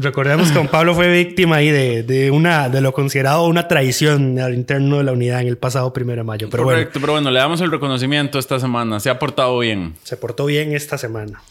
recordemos 0.00 0.46
que 0.48 0.54
don 0.54 0.68
Pablo 0.68 0.94
fue 0.94 1.10
víctima 1.12 1.56
ahí 1.56 1.70
de, 1.70 2.04
de, 2.04 2.30
una, 2.30 2.68
de 2.68 2.80
lo 2.82 2.92
considerado 2.92 3.46
una 3.48 3.66
traición 3.66 4.38
al 4.38 4.54
interno 4.54 4.98
de 4.98 5.04
la 5.04 5.10
unidad 5.12 5.40
en 5.40 5.48
el 5.48 5.58
pasado 5.58 5.92
primero 5.92 6.20
de 6.20 6.24
mayo. 6.24 6.48
Pero 6.52 6.62
Correcto, 6.62 7.00
pero 7.00 7.14
bueno, 7.14 7.32
le 7.32 7.38
damos 7.40 7.60
el 7.62 7.70
reconocimiento 7.72 8.38
esta 8.38 8.60
semana. 8.60 9.00
Se 9.00 9.10
ha 9.10 9.18
portado 9.18 9.58
bien. 9.58 9.80
bueno, 9.80 9.94
se 10.04 10.16
portó 10.16 10.46
bien 10.46 10.72
esta 10.72 10.98
semana. 10.98 11.42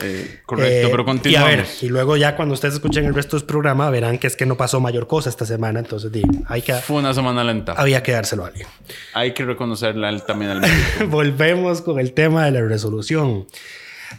Eh, 0.00 0.40
correcto, 0.46 0.86
Eh, 0.86 0.90
pero 0.90 1.02
Y 1.02 1.02
a 1.02 1.04
continuamos. 1.06 1.50
ver, 1.50 1.66
y 1.82 1.88
luego 1.88 2.16
ya 2.16 2.36
cuando 2.36 2.54
ustedes 2.54 2.74
escuchen 2.74 3.04
el 3.04 3.14
resto 3.14 3.36
del 3.36 3.46
programa, 3.46 3.90
verán 3.90 4.18
que 4.18 4.26
es 4.28 4.36
que 4.36 4.46
no 4.46 4.56
pasó 4.56 4.80
mayor 4.80 5.06
cosa 5.06 5.28
esta 5.28 5.44
semana. 5.44 5.80
Entonces, 5.80 6.12
di, 6.12 6.22
hay 6.46 6.62
que, 6.62 6.72
Fue 6.74 6.96
una 6.98 7.12
semana 7.14 7.42
lenta. 7.44 7.72
había 7.72 8.02
que 8.02 8.12
dárselo 8.12 8.44
a 8.44 8.48
alguien. 8.48 8.68
Hay 9.14 9.34
que 9.34 9.44
reconocerle 9.44 10.06
a 10.06 10.10
él 10.10 10.22
también 10.22 10.52
al. 10.52 10.62
Volvemos 11.08 11.82
con 11.82 11.98
el 11.98 12.12
tema 12.12 12.44
de 12.44 12.52
la 12.52 12.60
resolución. 12.62 13.46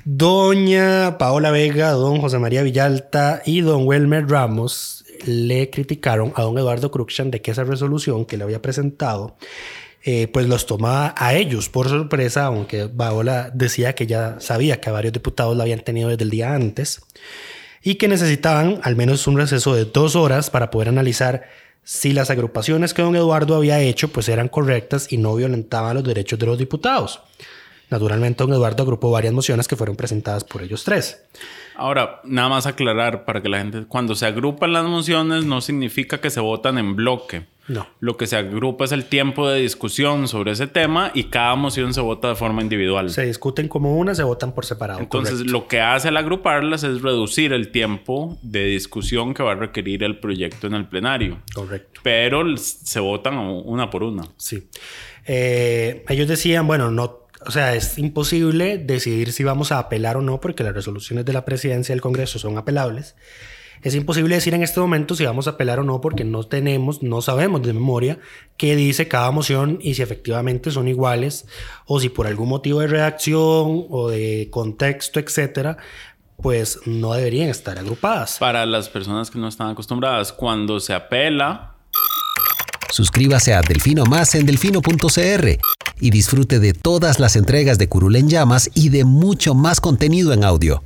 Doña 0.06 1.18
Paola 1.18 1.52
Vega, 1.52 1.92
don 1.92 2.20
José 2.22 2.40
María 2.40 2.62
Villalta 2.64 3.42
y 3.46 3.62
don 3.62 3.88
Welmer 3.88 4.28
Ramos 4.30 5.06
le 5.26 5.70
criticaron 5.70 6.32
a 6.36 6.44
don 6.44 6.58
Eduardo 6.58 6.92
Cruxan 6.92 7.32
de 7.32 7.42
que 7.42 7.52
esa 7.52 7.64
resolución 7.64 8.26
que 8.26 8.38
le 8.38 8.44
había 8.44 8.62
presentado, 8.62 9.36
eh, 10.04 10.28
pues 10.28 10.48
los 10.48 10.66
tomaba 10.66 11.14
a 11.18 11.34
ellos 11.34 11.70
por 11.70 11.90
sorpresa, 11.90 12.46
aunque 12.46 12.88
Paola 12.88 13.52
decía 13.54 13.94
que 13.96 14.08
ya 14.08 14.40
sabía 14.40 14.80
que 14.80 14.92
varios 14.92 15.14
diputados 15.14 15.58
la 15.58 15.64
habían 15.64 15.82
tenido 15.82 16.10
desde 16.10 16.24
el 16.24 16.30
día 16.30 16.54
antes 16.54 17.02
y 17.82 17.96
que 17.96 18.08
necesitaban 18.08 18.80
al 18.84 18.96
menos 18.96 19.28
un 19.28 19.38
receso 19.38 19.74
de 19.76 19.86
dos 19.86 20.16
horas 20.16 20.50
para 20.50 20.70
poder 20.70 20.90
analizar 20.90 21.50
si 21.84 22.14
las 22.14 22.30
agrupaciones 22.30 22.94
que 22.94 23.02
don 23.02 23.16
Eduardo 23.16 23.56
había 23.56 23.80
hecho 23.82 24.10
pues 24.10 24.30
eran 24.30 24.48
correctas 24.48 25.12
y 25.12 25.18
no 25.18 25.36
violentaban 25.36 25.96
los 25.96 26.04
derechos 26.04 26.40
de 26.40 26.46
los 26.46 26.58
diputados. 26.58 27.22
Naturalmente, 27.90 28.44
don 28.44 28.54
Eduardo 28.54 28.84
agrupó 28.84 29.10
varias 29.10 29.34
mociones 29.34 29.68
que 29.68 29.76
fueron 29.76 29.96
presentadas 29.96 30.44
por 30.44 30.62
ellos 30.62 30.84
tres. 30.84 31.24
Ahora, 31.76 32.22
nada 32.24 32.50
más 32.50 32.68
aclarar 32.68 33.26
para 33.26 33.42
que 33.42 33.50
la 33.50 33.58
gente, 33.58 33.86
cuando 33.88 34.14
se 34.14 34.28
agrupan 34.28 34.74
las 34.74 34.86
mociones 34.86 35.46
no 35.46 35.60
significa 35.62 36.22
que 36.22 36.30
se 36.30 36.40
votan 36.40 36.78
en 36.78 36.96
bloque. 36.96 37.46
No. 37.70 37.88
Lo 38.00 38.18
que 38.18 38.28
se 38.28 38.36
agrupa 38.36 38.86
es 38.86 38.92
el 38.92 39.06
tiempo 39.06 39.48
de 39.48 39.62
discusión 39.62 40.28
sobre 40.28 40.52
ese 40.52 40.68
tema 40.68 41.12
y 41.14 41.26
cada 41.26 41.56
moción 41.56 41.94
se 41.94 42.02
vota 42.02 42.30
de 42.30 42.36
forma 42.36 42.62
individual. 42.62 43.10
Se 43.10 43.26
discuten 43.26 43.68
como 43.68 43.98
una, 43.98 44.16
se 44.16 44.24
votan 44.24 44.54
por 44.54 44.66
separado. 44.66 45.00
Entonces, 45.00 45.36
correcto. 45.36 45.52
lo 45.54 45.68
que 45.68 45.80
hace 45.80 46.10
al 46.10 46.18
agruparlas 46.18 46.84
es 46.84 47.02
reducir 47.02 47.54
el 47.54 47.72
tiempo 47.72 48.38
de 48.42 48.66
discusión 48.66 49.34
que 49.34 49.44
va 49.44 49.52
a 49.52 49.56
requerir 49.56 50.04
el 50.04 50.20
proyecto 50.20 50.68
en 50.68 50.74
el 50.74 50.88
plenario. 50.88 51.42
Correcto. 51.54 52.02
Pero 52.04 52.44
se 52.58 53.00
votan 53.00 53.38
una 53.38 53.90
por 53.90 54.04
una. 54.04 54.24
Sí. 54.38 54.68
Eh, 55.26 56.04
ellos 56.10 56.28
decían, 56.28 56.66
bueno, 56.66 56.90
no, 56.90 57.28
o 57.46 57.52
sea, 57.52 57.76
es 57.76 57.98
imposible 57.98 58.78
decidir 58.78 59.32
si 59.32 59.44
vamos 59.44 59.72
a 59.72 59.80
apelar 59.80 60.18
o 60.18 60.22
no, 60.22 60.40
porque 60.40 60.64
las 60.64 60.74
resoluciones 60.74 61.26
de 61.26 61.34
la 61.34 61.46
presidencia 61.46 61.94
del 61.94 62.02
Congreso 62.02 62.40
son 62.40 62.58
apelables. 62.58 63.16
Es 63.82 63.96
imposible 63.96 64.36
decir 64.36 64.54
en 64.54 64.62
este 64.62 64.80
momento 64.82 65.16
si 65.16 65.26
vamos 65.26 65.48
a 65.48 65.52
apelar 65.52 65.80
o 65.80 65.84
no, 65.84 66.02
porque 66.02 66.26
no 66.26 66.44
tenemos, 66.44 67.02
no 67.02 67.22
sabemos 67.22 67.62
de 67.62 67.72
memoria 67.72 68.20
qué 68.58 68.76
dice 68.76 69.08
cada 69.08 69.32
moción 69.32 69.80
y 69.82 69.94
si 69.94 70.02
efectivamente 70.02 70.70
son 70.70 70.90
iguales 70.90 71.48
o 71.86 72.00
si 72.02 72.10
por 72.10 72.28
algún 72.28 72.50
motivo 72.50 72.82
de 72.82 72.88
redacción 72.88 73.86
o 73.90 74.10
de 74.10 74.50
contexto, 74.52 75.22
etcétera, 75.22 75.78
pues 76.42 76.82
no 76.86 77.14
deberían 77.14 77.50
estar 77.50 77.80
agrupadas. 77.80 78.38
Para 78.38 78.66
las 78.66 78.90
personas 78.90 79.32
que 79.32 79.40
no 79.40 79.48
están 79.48 79.70
acostumbradas, 79.70 80.34
cuando 80.34 80.82
se 80.82 80.94
apela, 80.94 81.76
Suscríbase 82.92 83.54
a 83.54 83.62
Delfino 83.62 84.06
Más 84.06 84.36
en 84.36 84.46
delfino.cr 84.46 85.60
y 86.02 86.10
disfrute 86.10 86.60
de 86.60 86.74
todas 86.74 87.20
las 87.20 87.36
entregas 87.36 87.78
de 87.78 87.88
Curul 87.88 88.16
en 88.16 88.30
Llamas 88.30 88.70
y 88.74 88.90
de 88.90 89.04
mucho 89.04 89.54
más 89.54 89.80
contenido 89.80 90.34
en 90.34 90.44
audio. 90.44 90.84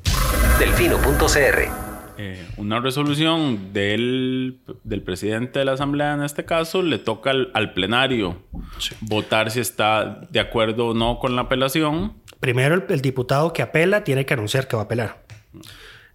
Delfino.cr 0.60 1.84
eh, 2.16 2.46
una 2.58 2.80
resolución 2.80 3.74
del, 3.74 4.60
del, 4.84 5.02
presidente 5.02 5.60
de 5.60 5.66
la 5.66 5.74
Asamblea, 5.74 6.14
en 6.14 6.22
este 6.22 6.46
caso, 6.46 6.84
le 6.84 7.00
toca 7.00 7.32
al, 7.32 7.50
al 7.56 7.74
plenario 7.74 8.38
sí. 8.78 8.96
votar 9.02 9.50
si 9.50 9.60
está 9.60 10.22
de 10.30 10.40
acuerdo 10.40 10.90
o 10.90 10.94
no 10.94 11.18
con 11.18 11.36
la 11.36 11.44
apelación. 11.44 12.14
Primero, 12.40 12.76
el, 12.76 12.84
el 12.90 13.02
diputado 13.02 13.52
que 13.52 13.64
apela 13.64 14.04
tiene 14.04 14.28
que 14.28 14.36
anunciar 14.36 14.68
que 14.68 14.76
va 14.76 14.84
a 14.84 14.86
apelar. 14.86 15.24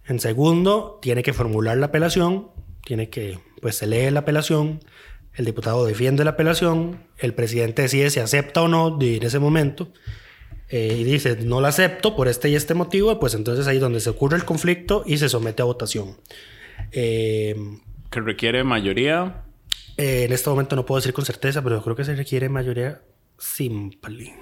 En 0.05 0.21
segundo, 0.21 0.99
tiene 1.01 1.21
que 1.21 1.33
formular 1.33 1.75
la 1.77 1.87
apelación, 1.87 2.47
tiene 2.85 3.09
que, 3.09 3.37
pues 3.61 3.75
se 3.75 3.85
lee 3.85 4.09
la 4.09 4.21
apelación, 4.21 4.79
el 5.39 5.45
diputado 5.45 5.85
defiende 5.85 6.25
la 6.25 6.31
apelación, 6.31 7.01
el 7.17 7.33
presidente 7.33 7.83
decide 7.83 8.09
si 8.09 8.19
acepta 8.19 8.61
o 8.61 8.67
no 8.67 8.97
en 8.99 9.23
ese 9.23 9.39
momento 9.39 9.93
eh, 10.67 10.97
y 10.99 11.05
dice 11.05 11.37
no 11.45 11.61
la 11.61 11.69
acepto 11.69 12.13
por 12.13 12.27
este 12.27 12.49
y 12.49 12.55
este 12.55 12.73
motivo, 12.73 13.17
pues 13.21 13.35
entonces 13.35 13.65
ahí 13.65 13.77
es 13.77 13.81
donde 13.81 14.01
se 14.01 14.09
ocurre 14.09 14.35
el 14.35 14.43
conflicto 14.43 15.03
y 15.05 15.17
se 15.17 15.29
somete 15.29 15.61
a 15.61 15.65
votación. 15.65 16.17
Eh, 16.91 17.55
¿Que 18.11 18.19
requiere 18.19 18.65
mayoría? 18.65 19.45
Eh, 19.95 20.25
en 20.25 20.33
este 20.33 20.49
momento 20.49 20.75
no 20.75 20.85
puedo 20.85 20.99
decir 20.99 21.13
con 21.13 21.25
certeza, 21.25 21.63
pero 21.63 21.81
creo 21.81 21.95
que 21.95 22.03
se 22.03 22.15
requiere 22.17 22.49
mayoría 22.49 23.01
simple. 23.37 24.35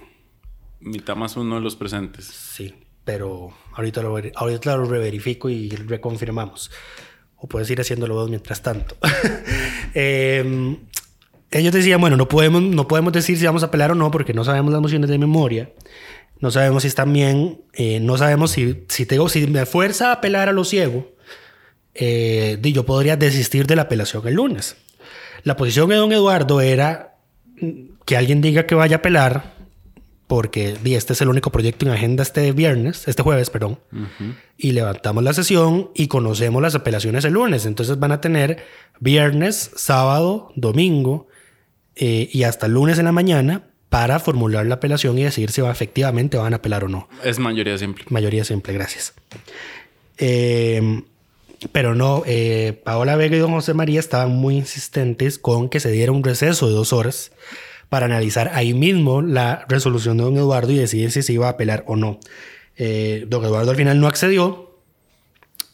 Mitad 0.79 1.15
más 1.15 1.37
uno 1.37 1.55
de 1.55 1.61
los 1.61 1.75
presentes. 1.75 2.25
Sí, 2.25 2.73
pero 3.03 3.53
ahorita 3.73 4.01
lo, 4.01 4.17
ahorita 4.33 4.77
lo 4.77 4.85
reverifico 4.85 5.47
y 5.47 5.69
reconfirmamos. 5.69 6.71
O 7.37 7.47
puedes 7.47 7.69
ir 7.69 7.79
haciéndolo 7.79 8.15
vos 8.15 8.29
mientras 8.29 8.61
tanto. 8.61 8.97
eh, 9.93 10.77
ellos 11.51 11.73
decían, 11.73 12.01
bueno, 12.01 12.17
no 12.17 12.27
podemos, 12.27 12.61
no 12.61 12.87
podemos 12.87 13.13
decir 13.13 13.37
si 13.37 13.45
vamos 13.45 13.63
a 13.63 13.67
apelar 13.67 13.91
o 13.91 13.95
no 13.95 14.11
porque 14.11 14.33
no 14.33 14.43
sabemos 14.43 14.73
las 14.73 14.81
mociones 14.81 15.09
de 15.09 15.17
memoria. 15.17 15.71
No 16.39 16.51
sabemos 16.51 16.83
si 16.83 16.89
están 16.89 17.13
bien. 17.13 17.61
Eh, 17.73 17.99
no 17.99 18.17
sabemos 18.17 18.51
si, 18.51 18.83
si, 18.89 19.05
tengo, 19.05 19.29
si 19.29 19.47
me 19.47 19.65
fuerza 19.65 20.09
a 20.09 20.13
apelar 20.13 20.49
a 20.49 20.51
lo 20.51 20.63
ciego. 20.63 21.07
Eh, 21.93 22.59
yo 22.61 22.85
podría 22.85 23.15
desistir 23.15 23.65
de 23.65 23.75
la 23.75 23.83
apelación 23.83 24.27
el 24.27 24.35
lunes. 24.35 24.75
La 25.43 25.55
posición 25.55 25.89
de 25.89 25.95
don 25.95 26.11
Eduardo 26.11 26.61
era 26.61 27.15
que 28.05 28.17
alguien 28.17 28.41
diga 28.41 28.65
que 28.65 28.75
vaya 28.75 28.97
a 28.97 28.99
apelar 28.99 29.56
porque 30.27 30.77
este 30.83 31.13
es 31.13 31.21
el 31.21 31.29
único 31.29 31.51
proyecto 31.51 31.85
en 31.85 31.93
agenda 31.93 32.21
este 32.21 32.51
viernes, 32.51 33.07
este 33.07 33.23
jueves, 33.23 33.49
perdón, 33.49 33.79
uh 33.93 33.95
-huh. 33.95 34.35
y 34.57 34.73
levantamos 34.73 35.23
la 35.23 35.33
sesión 35.33 35.89
y 35.95 36.07
conocemos 36.07 36.61
las 36.61 36.75
apelaciones 36.75 37.23
el 37.23 37.33
lunes. 37.33 37.65
Entonces 37.65 37.97
van 37.97 38.11
a 38.11 38.19
tener 38.19 38.65
viernes, 38.99 39.71
sábado, 39.75 40.51
domingo 40.55 41.27
eh, 41.95 42.29
y 42.31 42.43
hasta 42.43 42.65
el 42.65 42.73
lunes 42.73 42.99
en 42.99 43.05
la 43.05 43.13
mañana 43.13 43.63
para 43.89 44.19
formular 44.19 44.65
la 44.65 44.75
apelación 44.75 45.17
y 45.17 45.23
decidir 45.23 45.51
si 45.51 45.61
va, 45.61 45.71
efectivamente 45.71 46.35
van 46.35 46.51
a 46.53 46.57
apelar 46.57 46.83
o 46.83 46.89
no. 46.89 47.07
Es 47.23 47.39
mayoría 47.39 47.77
simple. 47.77 48.03
Mayoría 48.09 48.43
simple, 48.43 48.73
gracias. 48.73 49.13
Eh, 50.17 51.03
pero 51.71 51.95
no, 51.95 52.23
eh, 52.25 52.81
Paola 52.83 53.15
Vega 53.15 53.37
y 53.37 53.39
don 53.39 53.51
José 53.51 53.73
María 53.73 54.01
estaban 54.01 54.31
muy 54.31 54.57
insistentes 54.57 55.39
con 55.39 55.69
que 55.69 55.79
se 55.79 55.89
diera 55.89 56.11
un 56.11 56.23
receso 56.23 56.67
de 56.67 56.73
dos 56.73 56.91
horas 56.91 57.31
para 57.89 58.05
analizar 58.05 58.51
ahí 58.53 58.73
mismo 58.73 59.21
la 59.21 59.65
resolución 59.69 60.17
de 60.17 60.23
don 60.23 60.37
Eduardo 60.37 60.71
y 60.71 60.77
decidir 60.77 61.11
si 61.11 61.21
se 61.21 61.33
iba 61.33 61.47
a 61.47 61.51
apelar 61.51 61.83
o 61.87 61.95
no. 61.95 62.19
Eh, 62.75 63.25
don 63.27 63.43
Eduardo 63.43 63.71
al 63.71 63.77
final 63.77 63.99
no 63.99 64.07
accedió 64.07 64.67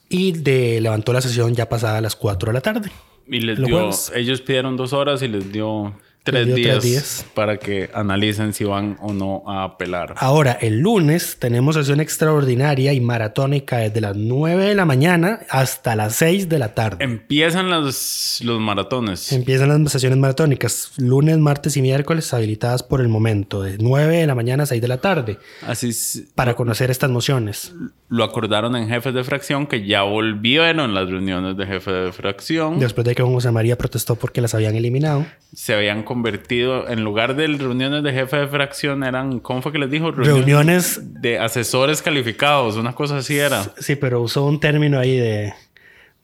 y 0.10 0.32
de, 0.32 0.80
levantó 0.80 1.12
la 1.12 1.22
sesión 1.22 1.56
ya 1.56 1.68
pasada 1.68 1.98
a 1.98 2.02
las 2.02 2.16
4 2.16 2.50
de 2.50 2.54
la 2.54 2.62
tarde. 2.62 2.92
Y 3.28 3.40
les 3.40 3.58
dio, 3.58 3.90
ellos 4.16 4.42
pidieron 4.42 4.78
dos 4.78 4.94
horas 4.94 5.22
y 5.22 5.28
les 5.28 5.52
dio 5.52 5.94
Tres, 6.24 6.56
días 6.56 6.80
tres 6.80 6.84
días 6.84 7.26
para 7.34 7.58
que 7.58 7.90
analicen 7.94 8.54
si 8.54 8.64
van 8.64 8.98
o 9.02 9.12
no 9.12 9.44
a 9.46 9.66
apelar. 9.66 10.16
Ahora, 10.18 10.54
el 10.54 10.80
lunes 10.80 11.36
tenemos 11.38 11.76
sesión 11.76 12.00
extraordinaria 12.00 12.94
y 12.94 13.02
maratónica 13.02 13.80
desde 13.80 14.00
las 14.00 14.16
9 14.16 14.68
de 14.68 14.74
la 14.74 14.86
mañana 14.86 15.42
hasta 15.50 15.98
las 15.98 16.16
6 16.16 16.48
de 16.48 16.60
la 16.60 16.74
tarde. 16.74 17.04
Empiezan 17.04 17.70
los, 17.70 18.40
los 18.42 18.62
maratones. 18.62 19.34
Empiezan 19.34 19.68
las 19.68 19.92
sesiones 19.92 20.18
maratónicas. 20.18 20.94
Lunes, 20.98 21.38
martes 21.40 21.76
y 21.76 21.82
miércoles 21.82 22.34
habilitadas 22.34 22.84
por 22.84 23.02
el 23.02 23.10
momento, 23.10 23.62
de 23.62 23.78
9 23.78 24.16
de 24.16 24.28
la 24.28 24.36
mañana 24.36 24.64
a 24.64 24.66
6 24.66 24.82
de 24.82 24.88
la 24.88 25.02
tarde. 25.02 25.40
Así 25.68 25.90
es. 25.90 26.24
Para 26.36 26.54
conocer 26.54 26.90
estas 26.90 27.10
mociones. 27.10 27.74
Lo 28.08 28.24
acordaron 28.24 28.76
en 28.78 28.88
jefes 28.88 29.14
de 29.14 29.24
fracción 29.26 29.68
que 29.68 29.86
ya 29.86 30.04
volvieron 30.04 30.94
las 30.94 31.10
reuniones 31.10 31.58
de 31.58 31.66
jefe 31.66 31.92
de 31.92 32.12
fracción. 32.14 32.80
Después 32.80 33.04
de 33.04 33.16
que 33.16 33.24
José 33.24 33.52
María 33.52 33.78
protestó 33.78 34.16
porque 34.16 34.40
las 34.40 34.54
habían 34.54 34.76
eliminado. 34.76 35.26
Se 35.54 35.74
habían 35.74 36.04
convertido, 36.14 36.88
en 36.88 37.04
lugar 37.04 37.36
de 37.36 37.48
reuniones 37.48 38.04
de 38.04 38.14
jefe 38.14 38.38
de 38.38 38.48
fracción, 38.48 39.04
eran, 39.04 39.40
¿cómo 39.40 39.64
fue 39.64 39.72
que 39.72 39.80
les 39.80 39.90
dijo? 39.90 40.12
Reuniones, 40.12 40.46
reuniones 40.46 41.22
de 41.22 41.40
asesores 41.40 42.04
calificados, 42.04 42.76
una 42.76 42.94
cosa 42.94 43.18
así 43.18 43.40
era. 43.40 43.64
Sí, 43.80 43.96
pero 43.96 44.22
usó 44.22 44.46
un 44.46 44.60
término 44.60 45.00
ahí 45.00 45.18
de, 45.18 45.54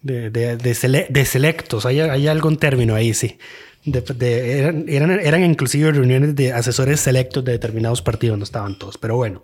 de, 0.04 0.30
de, 0.30 0.58
de, 0.58 0.74
sele, 0.76 1.08
de 1.10 1.26
selectos, 1.26 1.88
hay, 1.88 2.02
hay 2.02 2.28
algún 2.28 2.58
término 2.58 2.94
ahí, 2.94 3.16
sí. 3.16 3.40
Eran, 3.86 4.86
eran, 4.88 5.12
eran 5.12 5.44
inclusive 5.44 5.92
reuniones 5.92 6.36
de 6.36 6.54
asesores 6.54 7.00
selectos 7.00 7.44
de 7.44 7.54
determinados 7.54 8.04
partidos, 8.04 8.38
no 8.38 8.44
estaban 8.44 8.78
todos, 8.78 9.00
pero 9.00 9.16
bueno. 9.16 9.44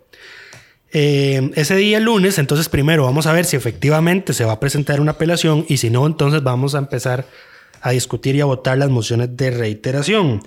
Eh, 0.92 1.50
ese 1.56 1.74
día, 1.74 1.98
el 1.98 2.04
lunes, 2.04 2.38
entonces 2.38 2.68
primero 2.68 3.04
vamos 3.04 3.26
a 3.26 3.32
ver 3.32 3.44
si 3.44 3.56
efectivamente 3.56 4.32
se 4.32 4.44
va 4.44 4.52
a 4.52 4.60
presentar 4.60 5.00
una 5.00 5.12
apelación 5.12 5.66
y 5.68 5.78
si 5.78 5.90
no, 5.90 6.06
entonces 6.06 6.42
vamos 6.42 6.74
a 6.74 6.78
empezar 6.78 7.26
a 7.80 7.90
discutir 7.90 8.36
y 8.36 8.40
a 8.40 8.44
votar 8.44 8.78
las 8.78 8.90
mociones 8.90 9.36
de 9.36 9.50
reiteración. 9.50 10.42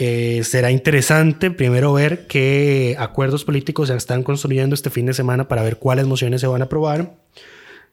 Eh, 0.00 0.42
será 0.44 0.70
interesante 0.70 1.50
primero 1.50 1.92
ver 1.92 2.28
qué 2.28 2.94
acuerdos 3.00 3.44
políticos 3.44 3.88
se 3.88 3.96
están 3.96 4.22
construyendo 4.22 4.74
este 4.74 4.90
fin 4.90 5.06
de 5.06 5.14
semana 5.14 5.48
para 5.48 5.62
ver 5.62 5.78
cuáles 5.78 6.06
mociones 6.06 6.40
se 6.40 6.46
van 6.46 6.62
a 6.62 6.66
aprobar. 6.66 7.14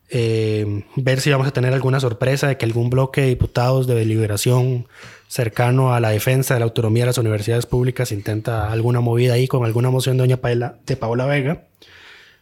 Eh, 0.09 0.83
ver 0.95 1.19
si 1.19 1.31
vamos 1.31 1.47
a 1.47 1.51
tener 1.51 1.73
alguna 1.73 1.99
sorpresa 1.99 2.47
de 2.47 2.57
que 2.57 2.65
algún 2.65 2.91
bloque 2.91 3.21
de 3.21 3.27
diputados 3.27 3.87
de 3.87 3.95
deliberación 3.95 4.87
cercano 5.27 5.95
a 5.95 5.99
la 5.99 6.09
defensa 6.09 6.53
de 6.53 6.59
la 6.59 6.65
autonomía 6.65 7.03
de 7.03 7.07
las 7.07 7.17
universidades 7.17 7.65
públicas 7.65 8.11
intenta 8.11 8.71
alguna 8.71 8.99
movida 8.99 9.33
ahí 9.33 9.47
con 9.47 9.65
alguna 9.65 9.89
moción 9.89 10.17
de 10.17 10.21
doña 10.21 10.37
Paola, 10.37 10.77
de 10.85 10.95
Paola 10.95 11.25
Vega 11.25 11.63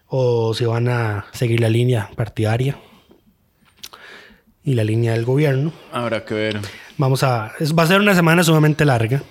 o 0.07 0.53
si 0.53 0.65
van 0.65 0.89
a 0.89 1.27
seguir 1.31 1.61
la 1.61 1.69
línea 1.69 2.09
partidaria 2.17 2.77
y 4.63 4.75
la 4.75 4.83
línea 4.83 5.13
del 5.13 5.25
gobierno. 5.25 5.71
Habrá 5.91 6.25
que 6.25 6.33
ver. 6.33 6.59
Vamos 6.97 7.23
a... 7.23 7.51
Es, 7.59 7.75
va 7.75 7.83
a 7.83 7.87
ser 7.87 8.01
una 8.01 8.15
semana 8.15 8.43
sumamente 8.43 8.85
larga. 8.85 9.23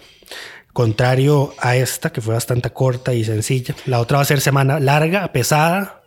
Contrario 0.73 1.55
a 1.59 1.77
esta, 1.77 2.11
que 2.11 2.21
fue 2.21 2.35
bastante 2.35 2.71
corta 2.71 3.13
y 3.13 3.25
sencilla. 3.25 3.75
La 3.87 4.01
otra 4.01 4.19
va 4.19 4.23
a 4.23 4.27
ser 4.27 4.41
semana 4.41 4.81
larga, 4.81 5.31
pesada, 5.33 6.03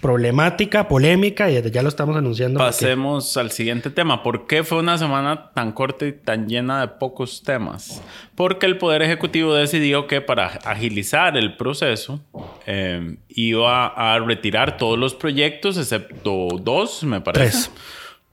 problemática, 0.00 0.88
polémica, 0.88 1.50
y 1.50 1.62
ya 1.70 1.82
lo 1.82 1.88
estamos 1.88 2.16
anunciando. 2.16 2.58
Pasemos 2.58 3.26
porque... 3.26 3.40
al 3.40 3.50
siguiente 3.52 3.90
tema. 3.90 4.22
¿Por 4.22 4.46
qué 4.46 4.64
fue 4.64 4.78
una 4.78 4.98
semana 4.98 5.52
tan 5.54 5.72
corta 5.72 6.06
y 6.06 6.12
tan 6.12 6.48
llena 6.48 6.80
de 6.80 6.88
pocos 6.88 7.42
temas? 7.44 8.02
Porque 8.34 8.66
el 8.66 8.78
Poder 8.78 9.02
Ejecutivo 9.02 9.54
decidió 9.54 10.06
que 10.06 10.20
para 10.20 10.46
agilizar 10.64 11.36
el 11.36 11.56
proceso 11.56 12.20
eh, 12.66 13.16
iba 13.28 13.86
a 13.86 14.18
retirar 14.18 14.76
todos 14.76 14.98
los 14.98 15.14
proyectos, 15.14 15.76
excepto 15.76 16.48
dos, 16.60 17.04
me 17.04 17.20
parece. 17.20 17.50
Tres. 17.50 17.70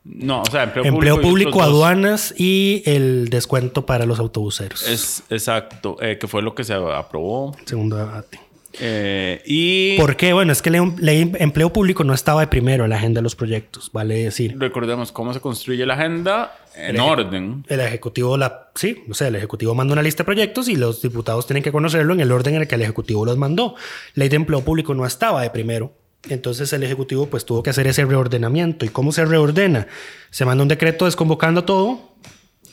No, 0.10 0.42
o 0.42 0.46
sea, 0.50 0.64
empleo, 0.64 0.86
empleo 0.86 1.16
público, 1.16 1.52
público 1.52 1.62
aduanas 1.62 2.34
y 2.38 2.82
el 2.86 3.30
descuento 3.30 3.86
para 3.86 4.06
los 4.06 4.20
autobuseros. 4.20 4.88
Es 4.88 5.24
exacto, 5.30 5.98
eh, 6.02 6.18
que 6.18 6.28
fue 6.28 6.42
lo 6.42 6.56
que 6.56 6.64
se 6.64 6.74
aprobó. 6.74 7.56
Segundo 7.66 7.98
debate. 7.98 8.40
Eh, 8.80 9.42
y 9.46 9.98
¿Por 9.98 10.16
qué? 10.16 10.34
Bueno, 10.34 10.52
es 10.52 10.62
que 10.62 10.70
ley, 10.70 10.82
ley 11.00 11.32
empleo 11.40 11.74
público 11.74 12.04
no 12.04 12.14
estaba 12.14 12.42
de 12.42 12.48
primero 12.48 12.84
en 12.84 12.92
la 12.92 12.98
agenda 12.98 13.20
de 13.20 13.24
los 13.24 13.36
proyectos, 13.36 13.90
vale 13.92 14.24
decir. 14.24 14.56
recordemos 14.58 15.12
cómo 15.12 15.34
se 15.34 15.40
construye 15.40 15.86
la 15.86 15.96
agenda 15.96 16.56
en 16.76 16.96
El 16.96 17.02
orden. 17.02 17.66
El 17.68 17.80
ejecutivo 17.80 18.38
la 18.38 18.70
sí, 18.76 19.04
o 19.10 19.14
sea, 19.14 19.30
el 19.30 19.36
ejecutivo 19.36 19.74
manda 19.74 19.94
una 19.94 20.04
lista 20.04 20.24
de 20.24 20.26
proyectos 20.26 20.70
y 20.70 20.76
los 20.76 21.02
diputados 21.02 21.48
tienen 21.48 21.64
que 21.64 21.72
conocerlo 21.72 22.14
en 22.14 22.20
el 22.20 22.32
orden 22.32 22.56
en 22.56 22.62
el 22.62 22.68
que 22.68 22.76
el 22.76 22.82
ejecutivo 22.84 23.26
los 23.26 23.38
mandó. 23.38 23.76
Ley 24.14 24.30
de 24.30 24.36
empleo 24.36 24.62
público 24.62 24.94
no 24.94 25.06
estaba 25.06 25.42
de 25.42 25.50
primero. 25.50 25.92
Entonces 26.30 26.74
el 26.74 26.84
ejecutivo 26.84 27.28
pues 27.28 27.46
tuvo 27.46 27.64
que 27.64 27.70
hacer 27.70 27.88
ese 27.88 28.06
reordenamiento. 28.06 28.86
¿Y 28.86 28.90
cómo 28.90 29.12
se 29.12 29.26
reordena? 29.26 29.88
Se 30.30 30.46
manda 30.46 30.62
un 30.62 30.68
decreto 30.68 31.06
desconvocando 31.06 31.64
todo 31.64 32.16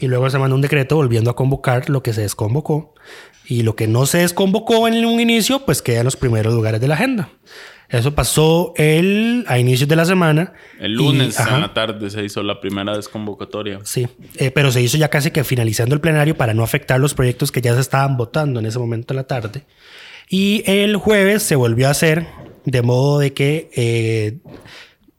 y 0.00 0.08
luego 0.08 0.28
se 0.30 0.38
manda 0.38 0.54
un 0.54 0.60
decreto 0.62 0.96
volviendo 0.96 1.30
a 1.30 1.36
convocar 1.36 1.88
lo 1.88 2.02
que 2.02 2.12
se 2.12 2.22
desconvocó. 2.22 2.94
Y 3.46 3.62
lo 3.62 3.76
que 3.76 3.86
no 3.86 4.06
se 4.06 4.18
desconvocó 4.18 4.88
en 4.88 5.04
un 5.04 5.20
inicio, 5.20 5.60
pues 5.66 5.82
queda 5.82 5.98
en 6.00 6.04
los 6.04 6.16
primeros 6.16 6.54
lugares 6.54 6.80
de 6.80 6.88
la 6.88 6.94
agenda. 6.94 7.28
Eso 7.90 8.14
pasó 8.14 8.72
el, 8.76 9.44
a 9.46 9.58
inicios 9.58 9.86
de 9.88 9.94
la 9.94 10.06
semana. 10.06 10.54
El 10.80 10.92
y- 10.92 10.96
lunes 10.96 11.38
ajá. 11.38 11.54
en 11.56 11.60
la 11.60 11.74
tarde 11.74 12.08
se 12.10 12.24
hizo 12.24 12.42
la 12.42 12.58
primera 12.58 12.96
desconvocatoria. 12.96 13.80
Sí, 13.84 14.08
eh, 14.36 14.50
pero 14.50 14.72
se 14.72 14.80
hizo 14.80 14.96
ya 14.96 15.10
casi 15.10 15.30
que 15.30 15.44
finalizando 15.44 15.94
el 15.94 16.00
plenario 16.00 16.36
para 16.36 16.54
no 16.54 16.64
afectar 16.64 16.98
los 16.98 17.12
proyectos 17.14 17.52
que 17.52 17.60
ya 17.60 17.74
se 17.74 17.82
estaban 17.82 18.16
votando 18.16 18.58
en 18.58 18.66
ese 18.66 18.78
momento 18.78 19.12
de 19.12 19.16
la 19.20 19.26
tarde. 19.26 19.64
Y 20.30 20.62
el 20.66 20.96
jueves 20.96 21.42
se 21.42 21.54
volvió 21.54 21.86
a 21.88 21.90
hacer 21.90 22.26
de 22.64 22.82
modo 22.82 23.18
de 23.18 23.32
que 23.32 23.70
eh, 23.76 24.38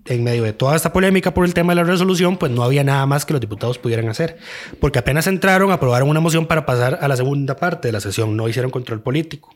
en 0.08 0.24
medio 0.24 0.44
de 0.44 0.54
toda 0.54 0.76
esta 0.76 0.94
polémica 0.94 1.34
por 1.34 1.46
el 1.46 1.54
tema 1.54 1.74
de 1.74 1.78
la 1.78 1.84
resolución, 1.84 2.38
pues 2.38 2.52
no 2.52 2.64
había 2.64 2.84
nada 2.84 3.06
más 3.06 3.26
que 3.26 3.34
los 3.34 3.42
diputados 3.42 3.78
pudieran 3.80 4.08
hacer. 4.10 4.38
Porque 4.80 5.00
apenas 5.00 5.26
entraron, 5.28 5.72
aprobaron 5.72 6.10
una 6.10 6.20
moción 6.20 6.46
para 6.46 6.66
pasar 6.66 7.00
a 7.02 7.08
la 7.08 7.16
segunda 7.18 7.56
parte 7.56 7.88
de 7.88 7.92
la 7.92 8.00
sesión. 8.00 8.36
No 8.38 8.48
hicieron 8.48 8.70
control 8.72 9.02
político, 9.02 9.56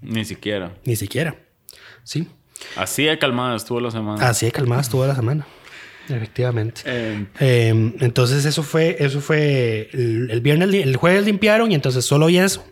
Ni 0.00 0.24
siquiera. 0.24 0.72
ni 0.84 0.96
siquiera. 0.96 1.36
Sí, 2.04 2.26
Así 2.76 3.04
de 3.04 3.18
calmada 3.18 3.56
estuvo 3.56 3.80
la 3.80 3.90
semana. 3.90 4.28
así 4.28 4.46
de 4.46 4.52
calmada 4.52 4.80
estuvo 4.82 5.04
la 5.06 5.14
semana. 5.16 5.46
Efectivamente. 6.08 6.82
Eh, 6.84 7.26
Eh, 7.40 7.92
entonces 8.00 8.44
eso 8.44 8.62
fue, 8.62 8.96
eso 9.00 9.20
fue 9.20 9.88
el, 9.92 10.30
el 10.30 10.40
viernes, 10.40 10.72
el 10.74 10.96
jueves 10.96 11.24
limpiaron 11.24 11.70
y 11.72 11.74
entonces 11.74 12.04
solo 12.04 12.26
hoy 12.26 12.38
eso. 12.38 12.64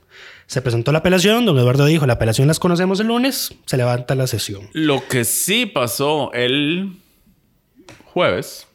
Se 0.51 0.63
presentó 0.63 0.91
la 0.91 0.99
apelación, 0.99 1.47
don 1.47 1.57
Eduardo 1.57 1.87
dijo, 1.87 2.07
la 2.07 2.15
apelación 2.15 2.49
las 2.49 2.59
conocemos 2.59 2.99
el 2.99 3.07
lunes, 3.07 3.55
se 3.67 3.77
levanta 3.77 4.17
la 4.17 4.27
sesión. 4.27 4.69
Lo 4.73 5.07
que 5.07 5.25
sí 5.25 5.65
pasó 5.65 6.33
el 6.33 6.95
jueves 8.07 8.67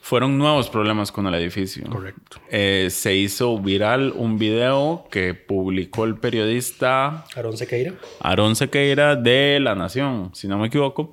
fueron 0.00 0.36
nuevos 0.36 0.68
problemas 0.68 1.12
con 1.12 1.28
el 1.28 1.36
edificio. 1.36 1.88
Correcto. 1.88 2.38
Eh, 2.50 2.88
se 2.90 3.14
hizo 3.14 3.56
viral 3.60 4.12
un 4.16 4.38
video 4.38 5.06
que 5.08 5.34
publicó 5.34 6.04
el 6.04 6.16
periodista 6.16 7.26
Aarón 7.36 7.56
Sequeira. 7.56 7.94
Aarón 8.18 8.56
Sequeira 8.56 9.14
de 9.14 9.60
La 9.60 9.76
Nación, 9.76 10.30
si 10.34 10.48
no 10.48 10.58
me 10.58 10.66
equivoco, 10.66 11.12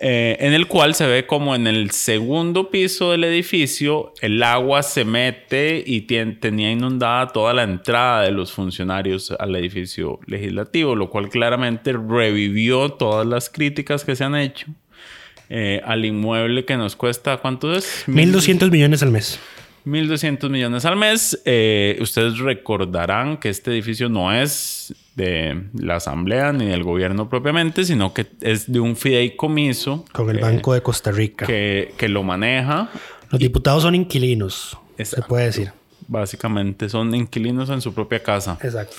eh, 0.00 0.36
en 0.38 0.54
el 0.54 0.68
cual 0.68 0.94
se 0.94 1.08
ve 1.08 1.26
como 1.26 1.56
en 1.56 1.66
el 1.66 1.90
segundo 1.90 2.70
piso 2.70 3.10
del 3.10 3.24
edificio 3.24 4.12
el 4.20 4.40
agua 4.44 4.84
se 4.84 5.04
mete 5.04 5.82
y 5.84 6.02
tenía 6.02 6.70
inundada 6.70 7.26
toda 7.28 7.52
la 7.52 7.64
entrada 7.64 8.22
de 8.22 8.30
los 8.30 8.52
funcionarios 8.52 9.32
al 9.32 9.56
edificio 9.56 10.20
legislativo, 10.26 10.94
lo 10.94 11.10
cual 11.10 11.28
claramente 11.28 11.92
revivió 11.92 12.90
todas 12.90 13.26
las 13.26 13.50
críticas 13.50 14.04
que 14.04 14.14
se 14.14 14.22
han 14.22 14.36
hecho 14.36 14.66
eh, 15.50 15.80
al 15.84 16.04
inmueble 16.04 16.64
que 16.64 16.76
nos 16.76 16.94
cuesta, 16.94 17.38
¿cuánto 17.38 17.74
es? 17.74 18.04
1.200 18.06 18.70
millones 18.70 19.02
al 19.02 19.10
mes. 19.10 19.40
1.200 19.84 20.48
millones 20.50 20.84
al 20.84 20.96
mes. 20.96 21.40
Eh, 21.44 21.98
ustedes 22.00 22.38
recordarán 22.38 23.38
que 23.38 23.48
este 23.48 23.72
edificio 23.72 24.08
no 24.08 24.32
es 24.32 24.94
de 25.18 25.64
la 25.74 25.96
Asamblea 25.96 26.52
ni 26.52 26.66
del 26.66 26.84
gobierno 26.84 27.28
propiamente, 27.28 27.84
sino 27.84 28.14
que 28.14 28.26
es 28.40 28.70
de 28.70 28.78
un 28.80 28.96
fideicomiso 28.96 30.04
Con 30.12 30.30
el 30.30 30.38
Banco 30.38 30.72
de 30.74 30.80
Costa 30.82 31.10
Rica. 31.10 31.44
que, 31.44 31.92
que 31.96 32.08
lo 32.08 32.22
maneja. 32.22 32.88
Los 33.30 33.40
diputados 33.40 33.82
son 33.82 33.94
inquilinos, 33.96 34.78
se 34.96 35.02
Exacto. 35.02 35.26
puede 35.28 35.46
decir. 35.46 35.72
Básicamente 36.06 36.88
son 36.88 37.14
inquilinos 37.14 37.68
en 37.68 37.80
su 37.80 37.92
propia 37.92 38.22
casa. 38.22 38.58
Exacto. 38.62 38.96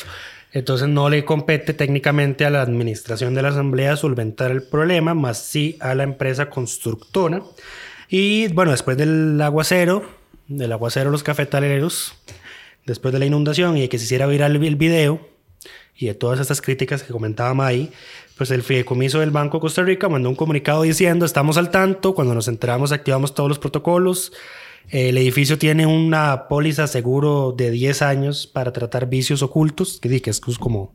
Entonces 0.52 0.88
no 0.88 1.10
le 1.10 1.24
compete 1.26 1.74
técnicamente 1.74 2.44
a 2.44 2.50
la 2.50 2.62
administración 2.62 3.34
de 3.34 3.42
la 3.42 3.50
asamblea 3.50 3.96
solventar 3.96 4.52
el 4.52 4.64
problema, 4.64 5.14
más 5.14 5.38
sí 5.40 5.78
a 5.80 5.96
la 5.96 6.04
empresa 6.04 6.50
constructora. 6.50 7.42
Y 8.10 8.48
bueno, 8.50 8.72
después 8.72 8.98
del 8.98 9.40
aguacero, 9.42 10.04
del 10.48 10.72
aguacero 10.72 11.12
los 11.12 11.24
cafetaleros, 11.24 12.16
después 12.86 13.14
de 13.14 13.20
la 13.20 13.26
inundación 13.26 13.78
y 13.78 13.82
de 13.82 13.90
que 13.90 14.00
se 14.00 14.06
hiciera 14.06 14.26
viral 14.26 14.56
el 14.56 14.76
video 14.76 15.29
y 16.02 16.06
de 16.08 16.14
todas 16.14 16.40
estas 16.40 16.62
críticas 16.62 17.04
que 17.04 17.12
comentaba 17.12 17.54
May, 17.54 17.92
pues 18.38 18.52
el 18.52 18.64
fideicomiso 18.64 19.20
del 19.20 19.32
Banco 19.32 19.58
de 19.58 19.62
Costa 19.62 19.84
Rica 19.84 20.08
mandó 20.08 20.30
un 20.30 20.36
comunicado 20.36 20.84
diciendo 20.84 21.26
estamos 21.26 21.58
al 21.58 21.72
tanto, 21.72 22.16
cuando 22.16 22.34
nos 22.34 22.48
enteramos 22.48 22.94
activamos 22.94 23.36
todos 23.36 23.50
los 23.50 23.60
protocolos, 23.60 24.32
el 24.90 25.18
edificio 25.18 25.58
tiene 25.60 25.86
una 25.86 26.48
póliza 26.48 26.88
seguro 26.88 27.54
de 27.56 27.70
10 27.70 28.02
años 28.02 28.48
para 28.48 28.72
tratar 28.72 29.10
vicios 29.10 29.44
ocultos, 29.44 30.00
que, 30.02 30.22
que 30.22 30.30
es 30.30 30.40
como... 30.40 30.58
Como 30.58 30.94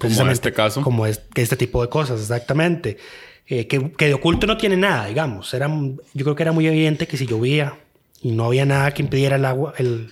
precisamente 0.00 0.34
este 0.34 0.52
caso. 0.52 0.82
Como 0.82 1.06
es- 1.06 1.20
que 1.32 1.42
este 1.42 1.56
tipo 1.56 1.80
de 1.82 1.88
cosas, 1.88 2.20
exactamente. 2.20 2.98
Eh, 3.46 3.66
que, 3.66 3.92
que 3.92 4.06
de 4.06 4.14
oculto 4.14 4.46
no 4.46 4.56
tiene 4.56 4.76
nada, 4.76 5.06
digamos. 5.06 5.52
Era, 5.54 5.68
yo 5.68 6.24
creo 6.24 6.34
que 6.36 6.42
era 6.42 6.52
muy 6.52 6.66
evidente 6.66 7.06
que 7.08 7.16
si 7.16 7.26
llovía 7.26 7.76
y 8.22 8.30
no 8.32 8.44
había 8.46 8.66
nada 8.66 8.92
que 8.94 9.02
impidiera 9.02 9.36
el 9.36 9.44
agua, 9.44 9.74
el, 9.78 10.10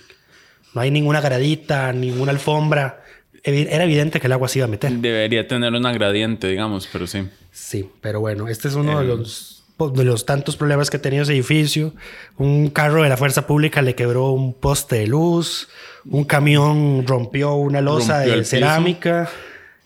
no 0.73 0.81
hay 0.81 0.91
ninguna 0.91 1.21
gradita, 1.21 1.93
ninguna 1.93 2.31
alfombra, 2.31 3.03
era 3.43 3.83
evidente 3.83 4.19
que 4.19 4.27
el 4.27 4.33
agua 4.33 4.47
se 4.47 4.59
iba 4.59 4.65
a 4.65 4.69
meter. 4.69 4.91
Debería 4.91 5.47
tener 5.47 5.73
una 5.73 5.91
gradiente, 5.93 6.47
digamos, 6.47 6.87
pero 6.91 7.07
sí. 7.07 7.27
Sí, 7.51 7.89
pero 8.01 8.19
bueno, 8.19 8.47
este 8.47 8.67
es 8.67 8.75
uno 8.75 8.99
de 8.99 9.05
los 9.05 9.59
de 9.87 10.03
los 10.03 10.25
tantos 10.25 10.57
problemas 10.57 10.89
que 10.89 10.97
ha 10.97 11.01
tenido 11.01 11.23
ese 11.23 11.31
edificio. 11.33 11.93
Un 12.37 12.69
carro 12.69 13.03
de 13.03 13.09
la 13.09 13.15
fuerza 13.15 13.47
pública 13.47 13.81
le 13.81 13.95
quebró 13.95 14.31
un 14.31 14.53
poste 14.53 14.97
de 14.97 15.07
luz, 15.07 15.69
un 16.05 16.25
camión 16.25 17.07
rompió 17.07 17.53
una 17.53 17.79
losa 17.79 18.17
Rompió 18.17 18.37
de 18.37 18.43
cerámica. 18.45 19.29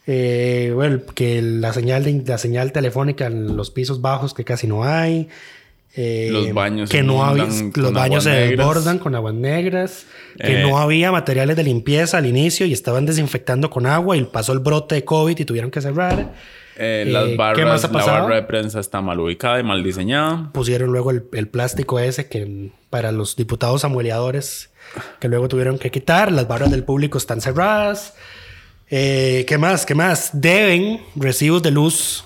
eh, 0.08 0.72
bueno, 0.74 1.02
que 1.14 1.42
la 1.44 1.74
señal, 1.74 2.04
de, 2.04 2.24
la 2.26 2.40
señal 2.40 2.72
telefónica 2.72 3.28
en 3.28 3.56
los 3.56 3.70
pisos 3.70 4.02
bajos 4.02 4.34
que 4.34 4.44
casi 4.44 4.66
no 4.66 4.84
hay. 4.84 5.30
Eh, 5.96 6.30
Los 6.32 6.54
baños 6.54 6.90
que 6.90 6.98
se 6.98 7.04
no 7.04 7.24
había, 7.24 7.46
los 7.76 7.94
baños 7.94 8.24
se 8.24 8.32
negras. 8.32 8.50
desbordan 8.58 9.00
con 9.00 9.14
aguas 9.16 9.34
negras, 9.36 10.06
que 10.40 10.62
Eh. 10.62 10.64
no 10.68 10.80
había 10.80 11.12
materiales 11.12 11.56
de 11.56 11.64
limpieza 11.64 12.18
al 12.18 12.26
inicio 12.26 12.66
y 12.66 12.74
estaban 12.74 13.06
desinfectando 13.06 13.70
con 13.70 13.86
agua 13.86 14.18
y 14.18 14.24
pasó 14.24 14.54
el 14.54 14.60
brote 14.60 14.96
de 14.96 15.06
COVID 15.06 15.38
y 15.40 15.46
tuvieron 15.46 15.70
que 15.72 15.82
cerrar. 15.82 16.20
Eh, 16.20 16.26
Eh, 16.76 17.06
las 17.12 17.26
¿qué 17.26 17.36
barras, 17.36 17.66
más 17.68 17.86
ha 17.86 17.88
la 17.92 18.06
barra 18.22 18.36
de 18.38 18.44
prensa 18.44 18.80
está 18.80 19.00
mal 19.02 19.20
ubicada 19.20 19.60
y 19.60 19.64
mal 19.64 19.84
diseñada. 19.84 20.50
pusieron 20.54 20.92
luego 20.92 21.12
el, 21.12 21.24
el 21.34 21.48
plástico 21.48 22.00
ese 22.00 22.28
que 22.28 22.72
para 22.90 23.12
los 23.12 23.36
diputados 23.36 23.86
amueleadores 23.86 24.72
que 25.20 25.28
luego 25.28 25.48
tuvieron 25.48 25.78
que 25.78 25.92
quitar. 25.92 26.32
Las 26.32 26.48
barras 26.48 26.72
del 26.72 26.84
público 26.84 27.20
están 27.20 27.42
cerradas. 27.42 28.16
Eh, 28.90 29.46
¿Qué 29.48 29.60
más? 29.60 29.86
¿Qué 29.86 29.94
más? 29.96 30.32
Deben 30.34 31.00
recibos 31.16 31.62
de 31.62 31.70
luz. 31.72 32.26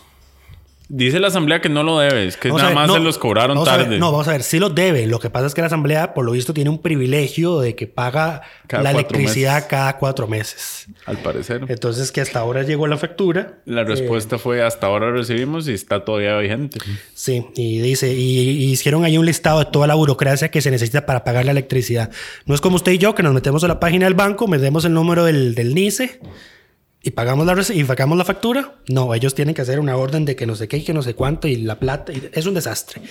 Dice 0.89 1.19
la 1.19 1.27
asamblea 1.27 1.59
que 1.59 1.67
no 1.67 1.83
lo 1.83 1.99
debe, 1.99 2.25
es 2.27 2.37
que 2.37 2.47
Vamos 2.47 2.61
nada 2.61 2.69
ver, 2.69 2.75
más 2.75 2.87
no, 2.87 2.93
se 2.93 2.99
los 3.01 3.17
cobraron 3.17 3.57
ver, 3.57 3.65
tarde. 3.65 3.99
no, 3.99 4.09
vamos 4.11 4.27
a 4.29 4.31
ver, 4.31 4.43
sí 4.43 4.57
los 4.57 4.73
debe. 4.73 5.05
Lo 5.05 5.19
que 5.19 5.29
pasa 5.29 5.45
es 5.47 5.53
que 5.53 5.59
la 5.59 5.67
Asamblea, 5.67 6.13
por 6.13 6.23
lo 6.23 6.31
visto, 6.31 6.53
tiene 6.53 6.69
un 6.69 6.79
privilegio 6.81 7.59
de 7.59 7.75
que 7.75 7.87
paga 7.87 8.41
Cada 8.67 8.83
la 8.83 8.91
electricidad 8.91 9.55
meses. 9.55 9.69
cada 9.69 9.97
cuatro 9.97 10.27
meses. 10.27 10.87
Al 11.05 11.17
parecer. 11.17 11.65
Entonces, 11.67 12.13
que 12.13 12.21
hasta 12.21 12.39
ahora 12.39 12.63
llegó 12.63 12.87
la 12.87 12.97
factura. 12.97 13.59
La 13.65 13.83
respuesta 13.83 14.37
fue 14.37 14.63
hasta 14.63 14.87
ahora 14.87 15.11
recibimos 15.11 15.67
y 15.67 15.73
está 15.73 16.05
todavía 16.05 16.37
vigente. 16.37 16.79
Sí, 17.13 17.45
y 17.55 17.79
dice, 17.79 18.13
y, 18.13 18.39
y 18.51 18.71
hicieron 18.71 19.03
ahí 19.03 19.17
un 19.17 19.25
listado 19.25 19.59
de 19.59 19.65
toda 19.65 19.87
la 19.87 19.95
burocracia 19.95 20.49
que 20.51 20.61
se 20.61 20.71
necesita 20.71 21.05
para 21.05 21.25
pagar 21.25 21.43
la 21.43 21.51
electricidad. 21.51 22.11
No 22.45 22.55
es 22.55 22.61
como 22.61 22.77
usted 22.77 22.93
y 22.93 22.97
yo 22.97 23.13
que 23.13 23.23
nos 23.23 23.33
metemos 23.33 23.61
a 23.65 23.67
la 23.67 23.81
página 23.81 24.05
del 24.05 24.13
banco, 24.13 24.47
metemos 24.47 24.85
el 24.85 24.93
número 24.93 25.25
del, 25.25 25.53
del 25.53 25.75
NICE 25.75 26.19
y 27.07 27.11
pagamos 27.11 27.45
la 27.45 27.55
y 27.73 27.83
pagamos 27.85 28.17
la 28.17 28.25
factura. 28.25 28.75
No, 28.89 29.13
ellos 29.15 29.33
tienen 29.33 29.55
que 29.55 29.61
hacer 29.61 29.79
una 29.79 29.95
orden 29.95 30.25
de 30.25 30.35
que 30.35 30.45
no 30.45 30.55
sé 30.55 30.67
qué 30.67 30.77
y 30.77 30.83
que 30.83 30.93
no 30.93 31.01
sé 31.01 31.13
cuánto 31.13 31.47
y 31.47 31.55
la 31.55 31.79
plata. 31.79 32.11
y 32.11 32.29
es 32.33 32.45
un 32.45 32.53
desastre. 32.53 33.01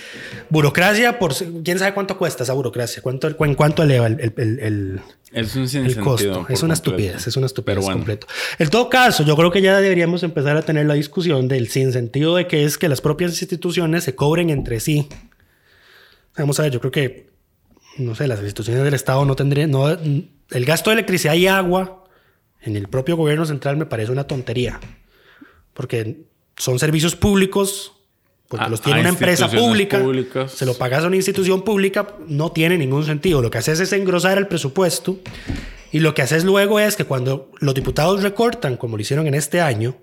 Burocracia, 0.49 1.17
por 1.17 1.33
quién 1.63 1.79
sabe 1.79 1.93
cuánto 1.93 2.17
cuesta 2.17 2.43
esa 2.43 2.53
burocracia, 2.53 3.01
cuánto, 3.01 3.27
en 3.27 3.55
cuánto 3.55 3.81
eleva 3.83 4.05
el, 4.07 4.19
el- 4.19 4.33
el- 4.37 4.59
el- 4.59 5.01
Es 5.33 5.55
un 5.55 5.63
el 5.85 5.97
costo. 5.99 6.45
Es 6.47 6.61
una 6.63 6.73
completo. 6.73 6.73
estupidez, 6.73 7.27
es 7.27 7.37
una 7.37 7.47
estupidez 7.47 7.79
bueno, 7.79 7.93
completo. 7.97 8.27
En 8.59 8.69
todo 8.69 8.87
caso, 8.89 9.23
yo 9.23 9.35
creo 9.35 9.51
que 9.51 9.61
ya 9.61 9.79
deberíamos 9.81 10.21
empezar 10.23 10.55
a 10.57 10.61
tener 10.61 10.85
la 10.85 10.93
discusión 10.93 11.47
del 11.47 11.67
sinsentido 11.69 12.35
de 12.35 12.45
que 12.47 12.63
es 12.65 12.77
que 12.77 12.87
las 12.89 13.01
propias 13.01 13.31
instituciones 13.41 14.03
se 14.03 14.13
cobren 14.15 14.49
entre 14.51 14.79
sí. 14.79 15.09
Vamos 16.37 16.59
a 16.59 16.63
ver, 16.63 16.71
yo 16.71 16.79
creo 16.79 16.91
que, 16.91 17.29
no 17.97 18.13
sé, 18.15 18.27
las 18.27 18.39
instituciones 18.41 18.83
del 18.83 18.93
Estado 18.93 19.25
no 19.25 19.35
tendrían, 19.35 19.71
no, 19.71 19.89
el 19.89 20.65
gasto 20.65 20.91
de 20.91 20.95
electricidad 20.95 21.33
y 21.33 21.47
agua 21.47 22.03
en 22.67 22.75
el 22.75 22.87
propio 22.89 23.15
gobierno 23.15 23.45
central 23.45 23.77
me 23.77 23.85
parece 23.85 24.11
una 24.11 24.25
tontería, 24.25 24.79
porque 25.73 26.23
son 26.57 26.79
servicios 26.79 27.15
públicos. 27.15 27.93
Porque 28.49 28.65
A- 28.65 28.69
los 28.69 28.81
tiene 28.81 28.99
una 29.01 29.09
empresa 29.09 29.49
pública, 29.49 29.99
públicas. 30.01 30.51
se 30.51 30.65
lo 30.65 30.73
pagas 30.73 31.03
a 31.03 31.07
una 31.07 31.15
institución 31.17 31.63
pública, 31.63 32.15
no 32.27 32.51
tiene 32.51 32.77
ningún 32.77 33.05
sentido. 33.05 33.41
Lo 33.41 33.49
que 33.51 33.57
haces 33.57 33.79
es 33.79 33.91
engrosar 33.93 34.37
el 34.37 34.47
presupuesto 34.47 35.19
y 35.91 35.99
lo 35.99 36.13
que 36.13 36.21
haces 36.21 36.43
luego 36.45 36.79
es 36.79 36.95
que 36.95 37.03
cuando 37.05 37.51
los 37.59 37.73
diputados 37.73 38.21
recortan, 38.23 38.77
como 38.77 38.95
lo 38.97 39.01
hicieron 39.01 39.27
en 39.27 39.33
este 39.33 39.59
año, 39.61 39.95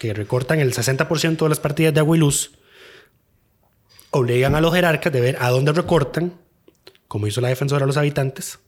que 0.00 0.14
recortan 0.14 0.58
el 0.60 0.72
60% 0.74 1.44
de 1.44 1.48
las 1.48 1.60
partidas 1.60 1.94
de 1.94 2.00
agua 2.00 2.16
y 2.16 2.20
luz, 2.20 2.52
obligan 4.10 4.54
a 4.54 4.60
los 4.60 4.74
jerarcas 4.74 5.12
de 5.12 5.20
ver 5.20 5.36
a 5.40 5.50
dónde 5.50 5.72
recortan, 5.72 6.34
como 7.08 7.26
hizo 7.26 7.40
la 7.40 7.48
defensora 7.48 7.80
de 7.80 7.86
los 7.86 7.96
habitantes. 7.96 8.58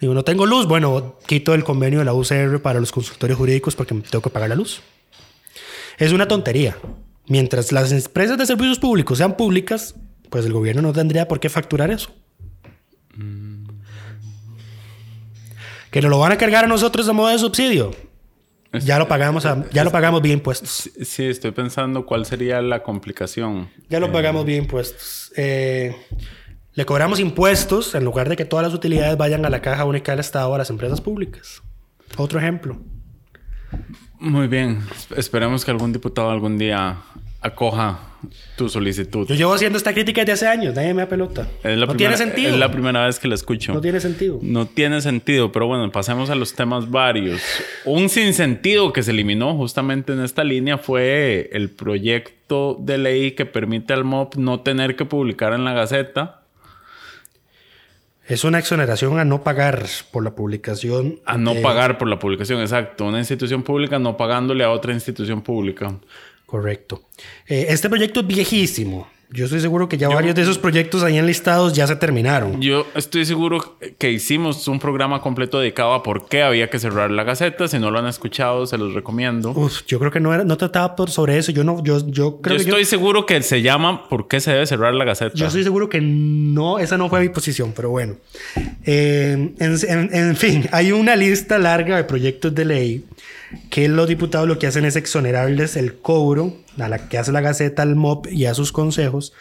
Digo, 0.00 0.14
no 0.14 0.22
tengo 0.24 0.46
luz, 0.46 0.66
bueno, 0.66 1.16
quito 1.26 1.54
el 1.54 1.64
convenio 1.64 1.98
de 1.98 2.04
la 2.04 2.14
UCR 2.14 2.60
para 2.62 2.78
los 2.80 2.92
consultorios 2.92 3.36
jurídicos 3.38 3.74
porque 3.74 3.94
tengo 3.94 4.22
que 4.22 4.30
pagar 4.30 4.48
la 4.48 4.54
luz. 4.54 4.80
Es 5.98 6.12
una 6.12 6.28
tontería. 6.28 6.76
Mientras 7.26 7.72
las 7.72 7.90
empresas 7.92 8.38
de 8.38 8.46
servicios 8.46 8.78
públicos 8.78 9.18
sean 9.18 9.36
públicas, 9.36 9.96
pues 10.30 10.46
el 10.46 10.52
gobierno 10.52 10.82
no 10.82 10.92
tendría 10.92 11.26
por 11.26 11.40
qué 11.40 11.48
facturar 11.48 11.90
eso. 11.90 12.10
Que 15.90 16.02
nos 16.02 16.10
lo 16.10 16.18
van 16.18 16.32
a 16.32 16.38
cargar 16.38 16.64
a 16.64 16.68
nosotros 16.68 17.08
a 17.08 17.12
modo 17.12 17.28
de 17.28 17.38
subsidio. 17.38 17.94
Ya 18.84 18.98
lo 18.98 19.08
pagamos, 19.08 19.46
a- 19.46 19.64
ya 19.72 19.82
lo 19.82 19.90
pagamos 19.90 20.20
bien 20.20 20.34
impuestos. 20.38 20.68
Sí, 20.70 21.04
sí, 21.04 21.24
estoy 21.24 21.52
pensando 21.52 22.04
cuál 22.04 22.26
sería 22.26 22.60
la 22.60 22.82
complicación. 22.82 23.70
Ya 23.88 23.98
lo 23.98 24.12
pagamos 24.12 24.44
bien 24.44 24.64
impuestos. 24.64 25.32
Eh, 25.36 25.96
le 26.78 26.86
cobramos 26.86 27.18
impuestos 27.18 27.96
en 27.96 28.04
lugar 28.04 28.28
de 28.28 28.36
que 28.36 28.44
todas 28.44 28.64
las 28.64 28.72
utilidades 28.72 29.16
vayan 29.16 29.44
a 29.44 29.50
la 29.50 29.60
caja 29.60 29.84
única 29.84 30.12
del 30.12 30.20
Estado 30.20 30.54
a 30.54 30.58
las 30.58 30.70
empresas 30.70 31.00
públicas. 31.00 31.60
Otro 32.16 32.38
ejemplo. 32.38 32.78
Muy 34.20 34.46
bien. 34.46 34.78
Esperemos 35.16 35.64
que 35.64 35.72
algún 35.72 35.92
diputado 35.92 36.30
algún 36.30 36.56
día 36.56 36.98
acoja 37.40 37.98
tu 38.56 38.68
solicitud. 38.68 39.26
Yo 39.26 39.34
llevo 39.34 39.54
haciendo 39.54 39.76
esta 39.76 39.92
crítica 39.92 40.20
desde 40.20 40.32
hace 40.34 40.46
años, 40.46 40.76
nadie 40.76 40.94
me 40.94 41.02
da 41.02 41.08
pelota. 41.08 41.48
Es 41.64 41.76
la 41.76 41.86
no 41.86 41.92
primera- 41.94 41.96
tiene 41.96 42.16
sentido. 42.16 42.50
Es 42.54 42.58
la 42.60 42.70
primera 42.70 43.06
vez 43.06 43.18
que 43.18 43.26
la 43.26 43.34
escucho. 43.34 43.74
No 43.74 43.80
tiene 43.80 43.98
sentido. 43.98 44.38
No 44.40 44.66
tiene 44.66 45.00
sentido, 45.00 45.50
pero 45.50 45.66
bueno, 45.66 45.90
pasemos 45.90 46.30
a 46.30 46.36
los 46.36 46.54
temas 46.54 46.88
varios. 46.90 47.40
Un 47.86 48.08
sinsentido 48.08 48.92
que 48.92 49.02
se 49.02 49.10
eliminó 49.10 49.56
justamente 49.56 50.12
en 50.12 50.20
esta 50.22 50.44
línea 50.44 50.78
fue 50.78 51.50
el 51.52 51.70
proyecto 51.70 52.76
de 52.80 52.98
ley 52.98 53.32
que 53.32 53.46
permite 53.46 53.92
al 53.94 54.04
MOP 54.04 54.36
no 54.36 54.60
tener 54.60 54.94
que 54.94 55.04
publicar 55.04 55.52
en 55.54 55.64
la 55.64 55.72
Gaceta. 55.72 56.37
Es 58.28 58.44
una 58.44 58.58
exoneración 58.58 59.18
a 59.18 59.24
no 59.24 59.42
pagar 59.42 59.86
por 60.12 60.22
la 60.22 60.34
publicación. 60.34 61.18
A 61.24 61.38
no 61.38 61.54
de- 61.54 61.62
pagar 61.62 61.96
por 61.96 62.08
la 62.08 62.18
publicación, 62.18 62.60
exacto. 62.60 63.06
Una 63.06 63.18
institución 63.18 63.62
pública 63.62 63.98
no 63.98 64.16
pagándole 64.18 64.64
a 64.64 64.70
otra 64.70 64.92
institución 64.92 65.40
pública. 65.40 65.98
Correcto. 66.44 67.02
Eh, 67.46 67.66
este 67.70 67.88
proyecto 67.88 68.20
es 68.20 68.26
viejísimo. 68.26 69.08
Yo 69.30 69.44
estoy 69.44 69.60
seguro 69.60 69.90
que 69.90 69.98
ya 69.98 70.08
varios 70.08 70.34
de 70.34 70.40
esos 70.40 70.56
proyectos 70.56 71.02
ahí 71.02 71.18
enlistados 71.18 71.74
ya 71.74 71.86
se 71.86 71.96
terminaron. 71.96 72.62
Yo 72.62 72.86
estoy 72.94 73.26
seguro 73.26 73.76
que 73.98 74.10
hicimos 74.10 74.66
un 74.68 74.78
programa 74.78 75.20
completo 75.20 75.60
dedicado 75.60 75.92
a 75.92 76.02
por 76.02 76.28
qué 76.28 76.42
había 76.42 76.70
que 76.70 76.78
cerrar 76.78 77.10
la 77.10 77.24
Gaceta. 77.24 77.68
Si 77.68 77.78
no 77.78 77.90
lo 77.90 77.98
han 77.98 78.06
escuchado, 78.06 78.64
se 78.66 78.78
los 78.78 78.94
recomiendo. 78.94 79.50
Uf, 79.50 79.82
yo 79.86 79.98
creo 79.98 80.10
que 80.10 80.18
no, 80.20 80.32
era, 80.32 80.44
no 80.44 80.56
trataba 80.56 80.96
por 80.96 81.10
sobre 81.10 81.36
eso. 81.36 81.52
Yo 81.52 81.62
no, 81.62 81.82
yo, 81.84 81.98
yo 82.08 82.40
creo 82.40 82.56
yo 82.56 82.64
que 82.64 82.70
estoy 82.70 82.84
yo, 82.84 82.88
seguro 82.88 83.26
que 83.26 83.42
se 83.42 83.60
llama 83.60 84.08
¿Por 84.08 84.28
qué 84.28 84.40
se 84.40 84.50
debe 84.52 84.66
cerrar 84.66 84.94
la 84.94 85.04
Gaceta? 85.04 85.34
yo 85.34 85.46
estoy 85.46 85.62
seguro 85.62 85.90
que 85.90 86.00
no, 86.00 86.78
esa 86.78 86.96
no 86.96 87.10
fue 87.10 87.20
mi 87.20 87.28
posición, 87.28 87.74
pero 87.76 87.90
bueno. 87.90 88.14
Eh, 88.86 89.52
en, 89.58 89.76
en- 89.88 90.14
en 90.14 90.36
fin, 90.36 90.66
hay 90.72 90.92
una 90.92 91.16
lista 91.16 91.58
larga 91.58 91.96
de 91.96 92.04
proyectos 92.04 92.54
de 92.54 92.64
ley 92.64 93.04
que 93.70 93.88
los 93.88 94.08
diputados 94.08 94.48
lo 94.48 94.58
que 94.58 94.66
hacen 94.66 94.84
es 94.84 94.96
exonerarles 94.96 95.76
el 95.76 95.98
cobro 95.98 96.54
a 96.78 96.88
la 96.88 97.08
que 97.08 97.18
hace 97.18 97.32
la 97.32 97.40
Gaceta 97.40 97.82
al 97.82 97.96
MOP 97.96 98.26
y 98.30 98.46
a 98.46 98.54
sus 98.54 98.72
consejos 98.72 99.32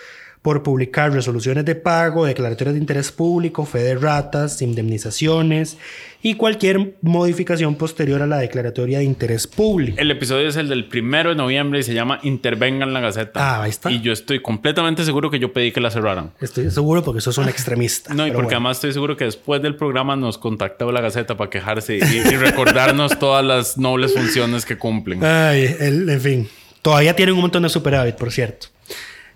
por 0.42 0.64
publicar 0.64 1.12
resoluciones 1.12 1.66
de 1.66 1.76
pago, 1.76 2.26
declaratorias 2.26 2.74
de 2.76 2.80
interés 2.80 3.12
público, 3.12 3.66
fe 3.66 3.80
de 3.80 3.96
ratas, 3.96 4.62
indemnizaciones 4.62 5.78
y 6.22 6.36
cualquier 6.36 6.96
modificación 7.02 7.76
posterior 7.76 8.22
a 8.22 8.28
la 8.28 8.38
declaratoria 8.38 9.00
de 9.00 9.04
interés 9.04 9.46
público. 9.48 9.98
El 10.00 10.10
episodio 10.10 10.48
es 10.48 10.56
el 10.56 10.68
del 10.70 10.88
primero 10.88 11.30
de 11.30 11.36
noviembre 11.36 11.80
y 11.80 11.84
se 11.84 11.94
llama 11.94 12.20
Intervengan 12.24 12.94
la 12.94 13.00
Gaceta. 13.02 13.40
Ah, 13.58 13.64
ahí 13.64 13.70
está. 13.70 13.92
Y 13.92 14.02
yo 14.02 14.12
estoy 14.14 14.42
completamente 14.42 15.04
seguro 15.06 15.30
que 15.30 15.40
yo 15.40 15.54
pedí 15.54 15.72
que 15.72 15.80
la 15.82 15.92
cerraran. 15.92 16.32
Estoy 16.42 16.72
seguro 16.72 17.04
porque 17.04 17.22
sos 17.22 17.38
un 17.38 17.50
extremista. 17.50 18.14
No, 18.14 18.26
y 18.26 18.32
porque 18.32 18.46
bueno. 18.46 18.58
además 18.58 18.78
estoy 18.78 18.94
seguro 18.94 19.16
que 19.18 19.26
después 19.26 19.62
del 19.62 19.76
programa 19.76 20.16
nos 20.16 20.38
contactó 20.38 20.92
la 20.92 21.02
Gaceta 21.02 21.38
para 21.38 21.50
quejarse 21.50 21.98
y, 21.98 22.00
y 22.02 22.36
recordarnos 22.38 23.20
todas 23.20 23.44
las 23.46 23.78
nobles 23.78 24.14
funciones 24.14 24.66
que 24.66 24.78
cumplen. 24.78 25.24
Ay, 25.24 25.76
el- 25.80 26.10
en 26.10 26.22
fin. 26.22 26.50
Todavía 26.82 27.16
tienen 27.16 27.36
un 27.36 27.42
montón 27.42 27.64
de 27.64 27.70
superávit, 27.70 28.16
por 28.16 28.32
cierto. 28.32 28.68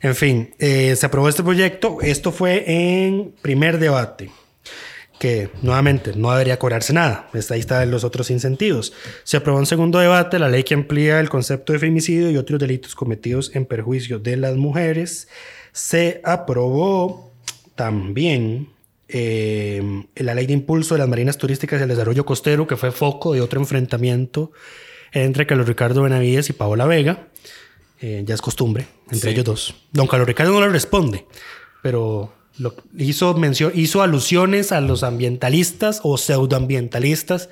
En 0.01 0.15
fin, 0.15 0.53
eh, 0.57 0.95
se 0.95 1.05
aprobó 1.05 1.29
este 1.29 1.43
proyecto. 1.43 1.99
Esto 2.01 2.31
fue 2.31 2.63
en 2.67 3.33
primer 3.41 3.77
debate. 3.77 4.31
Que 5.19 5.51
nuevamente 5.61 6.13
no 6.15 6.31
debería 6.31 6.57
cobrarse 6.57 6.93
nada. 6.93 7.29
Ahí 7.51 7.59
están 7.59 7.91
los 7.91 8.03
otros 8.03 8.31
incentivos. 8.31 8.91
Se 9.23 9.37
aprobó 9.37 9.59
en 9.59 9.67
segundo 9.67 9.99
debate 9.99 10.39
la 10.39 10.49
ley 10.49 10.63
que 10.63 10.73
amplía 10.73 11.19
el 11.19 11.29
concepto 11.29 11.73
de 11.73 11.79
femicidio 11.79 12.31
y 12.31 12.37
otros 12.37 12.59
delitos 12.59 12.95
cometidos 12.95 13.55
en 13.55 13.67
perjuicio 13.67 14.17
de 14.17 14.37
las 14.37 14.55
mujeres. 14.55 15.27
Se 15.73 16.21
aprobó 16.23 17.31
también 17.75 18.69
eh, 19.07 20.03
la 20.15 20.33
ley 20.33 20.47
de 20.47 20.53
impulso 20.53 20.95
de 20.95 20.99
las 20.99 21.09
marinas 21.09 21.37
turísticas 21.37 21.79
y 21.79 21.83
el 21.83 21.89
desarrollo 21.89 22.25
costero, 22.25 22.65
que 22.65 22.75
fue 22.75 22.91
foco 22.91 23.33
de 23.33 23.41
otro 23.41 23.59
enfrentamiento 23.59 24.51
entre 25.11 25.45
Carlos 25.45 25.67
Ricardo 25.67 26.01
Benavides 26.01 26.49
y 26.49 26.53
Paola 26.53 26.87
Vega. 26.87 27.27
Eh, 28.01 28.23
ya 28.25 28.33
es 28.35 28.41
costumbre 28.41 28.87
entre 29.11 29.19
Sí. 29.19 29.29
ellos 29.29 29.45
dos. 29.45 29.75
Don 29.91 30.07
Carlos 30.07 30.27
Ricardo 30.27 30.51
no 30.53 30.61
le 30.61 30.69
responde, 30.69 31.25
pero 31.83 32.33
lo, 32.57 32.73
hizo, 32.97 33.33
mención, 33.35 33.71
hizo 33.75 34.01
alusiones 34.01 34.71
a 34.71 34.81
los 34.81 35.03
ambientalistas 35.03 35.99
o 36.03 36.17
pseudoambientalistas 36.17 37.49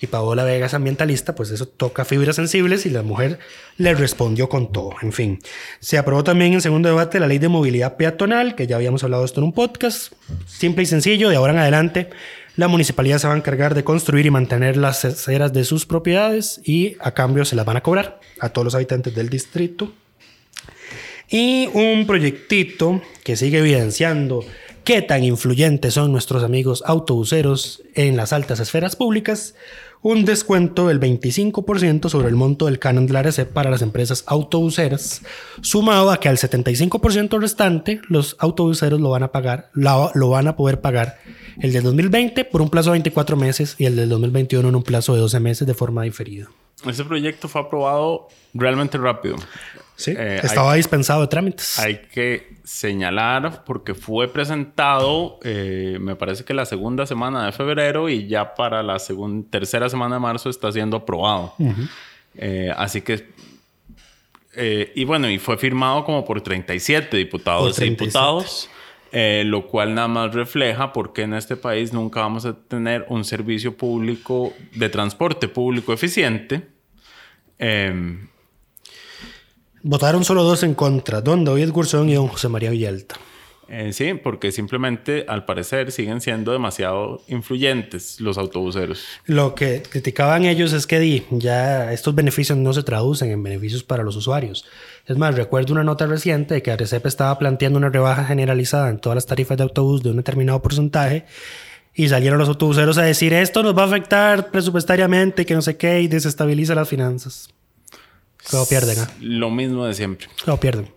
y 0.00 0.06
Paola 0.06 0.44
Vega 0.44 0.66
es 0.66 0.74
ambientalista, 0.74 1.34
pues 1.34 1.50
eso 1.50 1.66
toca 1.66 2.04
fibras 2.04 2.36
sensibles 2.36 2.86
y 2.86 2.90
la 2.90 3.02
mujer 3.02 3.40
le 3.78 3.94
respondió 3.94 4.48
con 4.48 4.70
todo. 4.70 4.92
En 5.02 5.12
fin, 5.12 5.40
se 5.80 5.98
aprobó 5.98 6.22
también 6.22 6.52
en 6.52 6.60
segundo 6.60 6.88
debate 6.88 7.18
la 7.18 7.26
ley 7.26 7.38
de 7.38 7.48
movilidad 7.48 7.96
peatonal, 7.96 8.54
que 8.54 8.66
ya 8.68 8.76
habíamos 8.76 9.02
hablado 9.02 9.22
de 9.24 9.26
esto 9.26 9.40
en 9.40 9.44
un 9.46 9.52
podcast. 9.52 10.12
Simple 10.46 10.84
y 10.84 10.86
sencillo, 10.86 11.30
de 11.30 11.36
ahora 11.36 11.52
en 11.52 11.58
adelante 11.58 12.10
la 12.58 12.66
municipalidad 12.66 13.18
se 13.18 13.28
va 13.28 13.34
a 13.34 13.36
encargar 13.36 13.76
de 13.76 13.84
construir 13.84 14.26
y 14.26 14.32
mantener 14.32 14.76
las 14.76 15.04
aceras 15.04 15.52
de 15.52 15.62
sus 15.62 15.86
propiedades 15.86 16.60
y 16.64 16.96
a 16.98 17.12
cambio 17.12 17.44
se 17.44 17.54
las 17.54 17.64
van 17.64 17.76
a 17.76 17.84
cobrar 17.84 18.18
a 18.40 18.48
todos 18.48 18.64
los 18.64 18.74
habitantes 18.74 19.14
del 19.14 19.28
distrito. 19.28 19.92
Y 21.30 21.68
un 21.72 22.04
proyectito 22.04 23.00
que 23.22 23.36
sigue 23.36 23.58
evidenciando 23.58 24.44
qué 24.82 25.02
tan 25.02 25.22
influyentes 25.22 25.94
son 25.94 26.10
nuestros 26.10 26.42
amigos 26.42 26.82
autobuseros 26.84 27.84
en 27.94 28.16
las 28.16 28.32
altas 28.32 28.58
esferas 28.58 28.96
públicas, 28.96 29.54
un 30.02 30.24
descuento 30.24 30.88
del 30.88 30.98
25% 30.98 32.08
sobre 32.08 32.26
el 32.26 32.34
monto 32.34 32.66
del 32.66 32.80
canon 32.80 33.06
de 33.06 33.12
la 33.12 33.20
RC 33.20 33.46
para 33.46 33.70
las 33.70 33.82
empresas 33.82 34.24
autobuseras, 34.26 35.22
sumado 35.60 36.10
a 36.10 36.18
que 36.18 36.28
al 36.28 36.38
75% 36.38 37.40
restante 37.40 38.00
los 38.08 38.34
autobuseros 38.40 39.00
lo 39.00 39.10
van 39.10 39.22
a 39.22 39.30
pagar, 39.30 39.70
lo 39.74 40.28
van 40.28 40.48
a 40.48 40.56
poder 40.56 40.80
pagar 40.80 41.18
el 41.60 41.72
del 41.72 41.82
2020 41.82 42.44
por 42.44 42.62
un 42.62 42.70
plazo 42.70 42.90
de 42.90 42.94
24 42.94 43.36
meses 43.36 43.74
y 43.78 43.86
el 43.86 43.96
del 43.96 44.08
2021 44.08 44.68
en 44.68 44.74
un 44.74 44.82
plazo 44.82 45.14
de 45.14 45.20
12 45.20 45.40
meses 45.40 45.66
de 45.66 45.74
forma 45.74 46.02
diferida. 46.02 46.48
Ese 46.86 47.04
proyecto 47.04 47.48
fue 47.48 47.60
aprobado 47.62 48.28
realmente 48.54 48.98
rápido. 48.98 49.36
Sí, 49.96 50.14
Eh, 50.16 50.40
estaba 50.44 50.74
dispensado 50.74 51.22
de 51.22 51.26
trámites. 51.26 51.76
Hay 51.80 52.02
que 52.12 52.58
señalar 52.62 53.64
porque 53.64 53.94
fue 53.94 54.28
presentado, 54.32 55.40
eh, 55.42 55.98
me 56.00 56.14
parece 56.14 56.44
que 56.44 56.54
la 56.54 56.66
segunda 56.66 57.04
semana 57.04 57.46
de 57.46 57.52
febrero 57.52 58.08
y 58.08 58.28
ya 58.28 58.54
para 58.54 58.84
la 58.84 59.00
segunda, 59.00 59.48
tercera 59.50 59.88
semana 59.88 60.16
de 60.16 60.20
marzo 60.20 60.50
está 60.50 60.70
siendo 60.70 60.98
aprobado. 60.98 61.54
Eh, 62.36 62.70
así 62.76 63.00
que, 63.00 63.26
eh, 64.54 64.92
y 64.94 65.04
bueno, 65.04 65.28
y 65.28 65.38
fue 65.38 65.58
firmado 65.58 66.04
como 66.04 66.24
por 66.24 66.40
37 66.40 67.16
diputados 67.16 67.62
Por 67.62 67.70
y 67.72 67.74
37. 67.74 68.04
diputados, 68.04 68.70
eh, 69.12 69.42
lo 69.46 69.66
cual 69.66 69.94
nada 69.94 70.08
más 70.08 70.34
refleja 70.34 70.92
por 70.92 71.12
qué 71.12 71.22
en 71.22 71.34
este 71.34 71.56
país 71.56 71.92
nunca 71.92 72.20
vamos 72.20 72.44
a 72.44 72.54
tener 72.54 73.06
un 73.08 73.24
servicio 73.24 73.76
público 73.76 74.52
de 74.74 74.88
transporte 74.88 75.48
público 75.48 75.92
eficiente. 75.92 76.68
Eh, 77.58 78.18
Votaron 79.82 80.24
solo 80.24 80.42
dos 80.42 80.64
en 80.64 80.74
contra, 80.74 81.20
don 81.20 81.44
David 81.44 81.70
Gurzón 81.70 82.08
y 82.08 82.14
don 82.14 82.26
José 82.26 82.48
María 82.48 82.70
Villalta. 82.70 83.16
Eh, 83.68 83.92
sí, 83.92 84.14
porque 84.14 84.50
simplemente 84.50 85.26
al 85.28 85.44
parecer 85.44 85.92
siguen 85.92 86.22
siendo 86.22 86.52
demasiado 86.52 87.22
influyentes 87.28 88.18
los 88.18 88.38
autobuseros. 88.38 89.04
Lo 89.26 89.54
que 89.54 89.82
criticaban 89.82 90.46
ellos 90.46 90.72
es 90.72 90.86
que 90.86 90.98
di, 90.98 91.24
ya 91.30 91.92
estos 91.92 92.14
beneficios 92.14 92.56
no 92.56 92.72
se 92.72 92.82
traducen 92.82 93.30
en 93.30 93.42
beneficios 93.42 93.82
para 93.82 94.02
los 94.02 94.16
usuarios. 94.16 94.64
Es 95.06 95.18
más, 95.18 95.34
recuerdo 95.34 95.74
una 95.74 95.84
nota 95.84 96.06
reciente 96.06 96.54
de 96.54 96.62
que 96.62 96.70
Arrecep 96.70 97.04
estaba 97.04 97.38
planteando 97.38 97.78
una 97.78 97.90
rebaja 97.90 98.24
generalizada 98.24 98.88
en 98.88 98.98
todas 99.00 99.16
las 99.16 99.26
tarifas 99.26 99.58
de 99.58 99.64
autobús 99.64 100.02
de 100.02 100.10
un 100.10 100.16
determinado 100.16 100.62
porcentaje 100.62 101.26
y 101.94 102.08
salieron 102.08 102.38
los 102.38 102.48
autobuseros 102.48 102.96
a 102.96 103.02
decir 103.02 103.34
esto 103.34 103.62
nos 103.62 103.76
va 103.76 103.82
a 103.82 103.86
afectar 103.86 104.50
presupuestariamente, 104.50 105.44
que 105.44 105.54
no 105.54 105.62
sé 105.62 105.76
qué, 105.76 106.00
y 106.00 106.08
desestabiliza 106.08 106.74
las 106.74 106.88
finanzas. 106.88 107.50
Lo 108.52 108.64
pierden, 108.66 108.98
¿ah? 109.00 109.10
Lo 109.20 109.50
mismo 109.50 109.84
de 109.84 109.94
siempre. 109.94 110.28
Lo 110.46 110.58
pierden. 110.58 110.88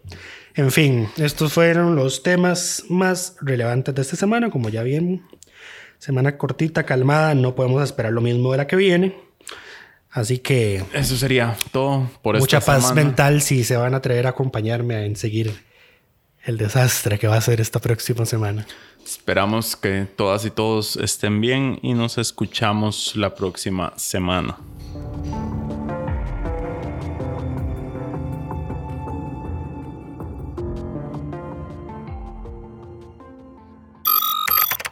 En 0.55 0.71
fin, 0.71 1.07
estos 1.17 1.53
fueron 1.53 1.95
los 1.95 2.23
temas 2.23 2.83
más 2.89 3.35
relevantes 3.41 3.95
de 3.95 4.01
esta 4.01 4.15
semana. 4.15 4.49
Como 4.49 4.69
ya 4.69 4.83
vieron, 4.83 5.21
semana 5.97 6.37
cortita, 6.37 6.83
calmada, 6.83 7.35
no 7.35 7.55
podemos 7.55 7.83
esperar 7.83 8.11
lo 8.11 8.21
mismo 8.21 8.51
de 8.51 8.57
la 8.57 8.67
que 8.67 8.75
viene. 8.75 9.15
Así 10.09 10.39
que 10.39 10.83
Eso 10.93 11.15
sería 11.15 11.55
todo 11.71 12.09
por 12.21 12.37
mucha 12.37 12.57
esta 12.57 12.73
paz 12.73 12.87
semana. 12.87 13.03
mental 13.03 13.41
si 13.41 13.63
se 13.63 13.77
van 13.77 13.93
a 13.93 13.97
atrever 13.97 14.27
a 14.27 14.31
acompañarme 14.31 15.05
en 15.05 15.15
seguir 15.15 15.53
el 16.43 16.57
desastre 16.57 17.17
que 17.17 17.27
va 17.27 17.37
a 17.37 17.41
ser 17.41 17.61
esta 17.61 17.79
próxima 17.79 18.25
semana. 18.25 18.65
Esperamos 19.05 19.75
que 19.75 20.07
todas 20.15 20.43
y 20.45 20.51
todos 20.51 20.97
estén 20.97 21.39
bien 21.39 21.79
y 21.81 21.93
nos 21.93 22.17
escuchamos 22.17 23.15
la 23.15 23.33
próxima 23.35 23.93
semana. 23.95 24.57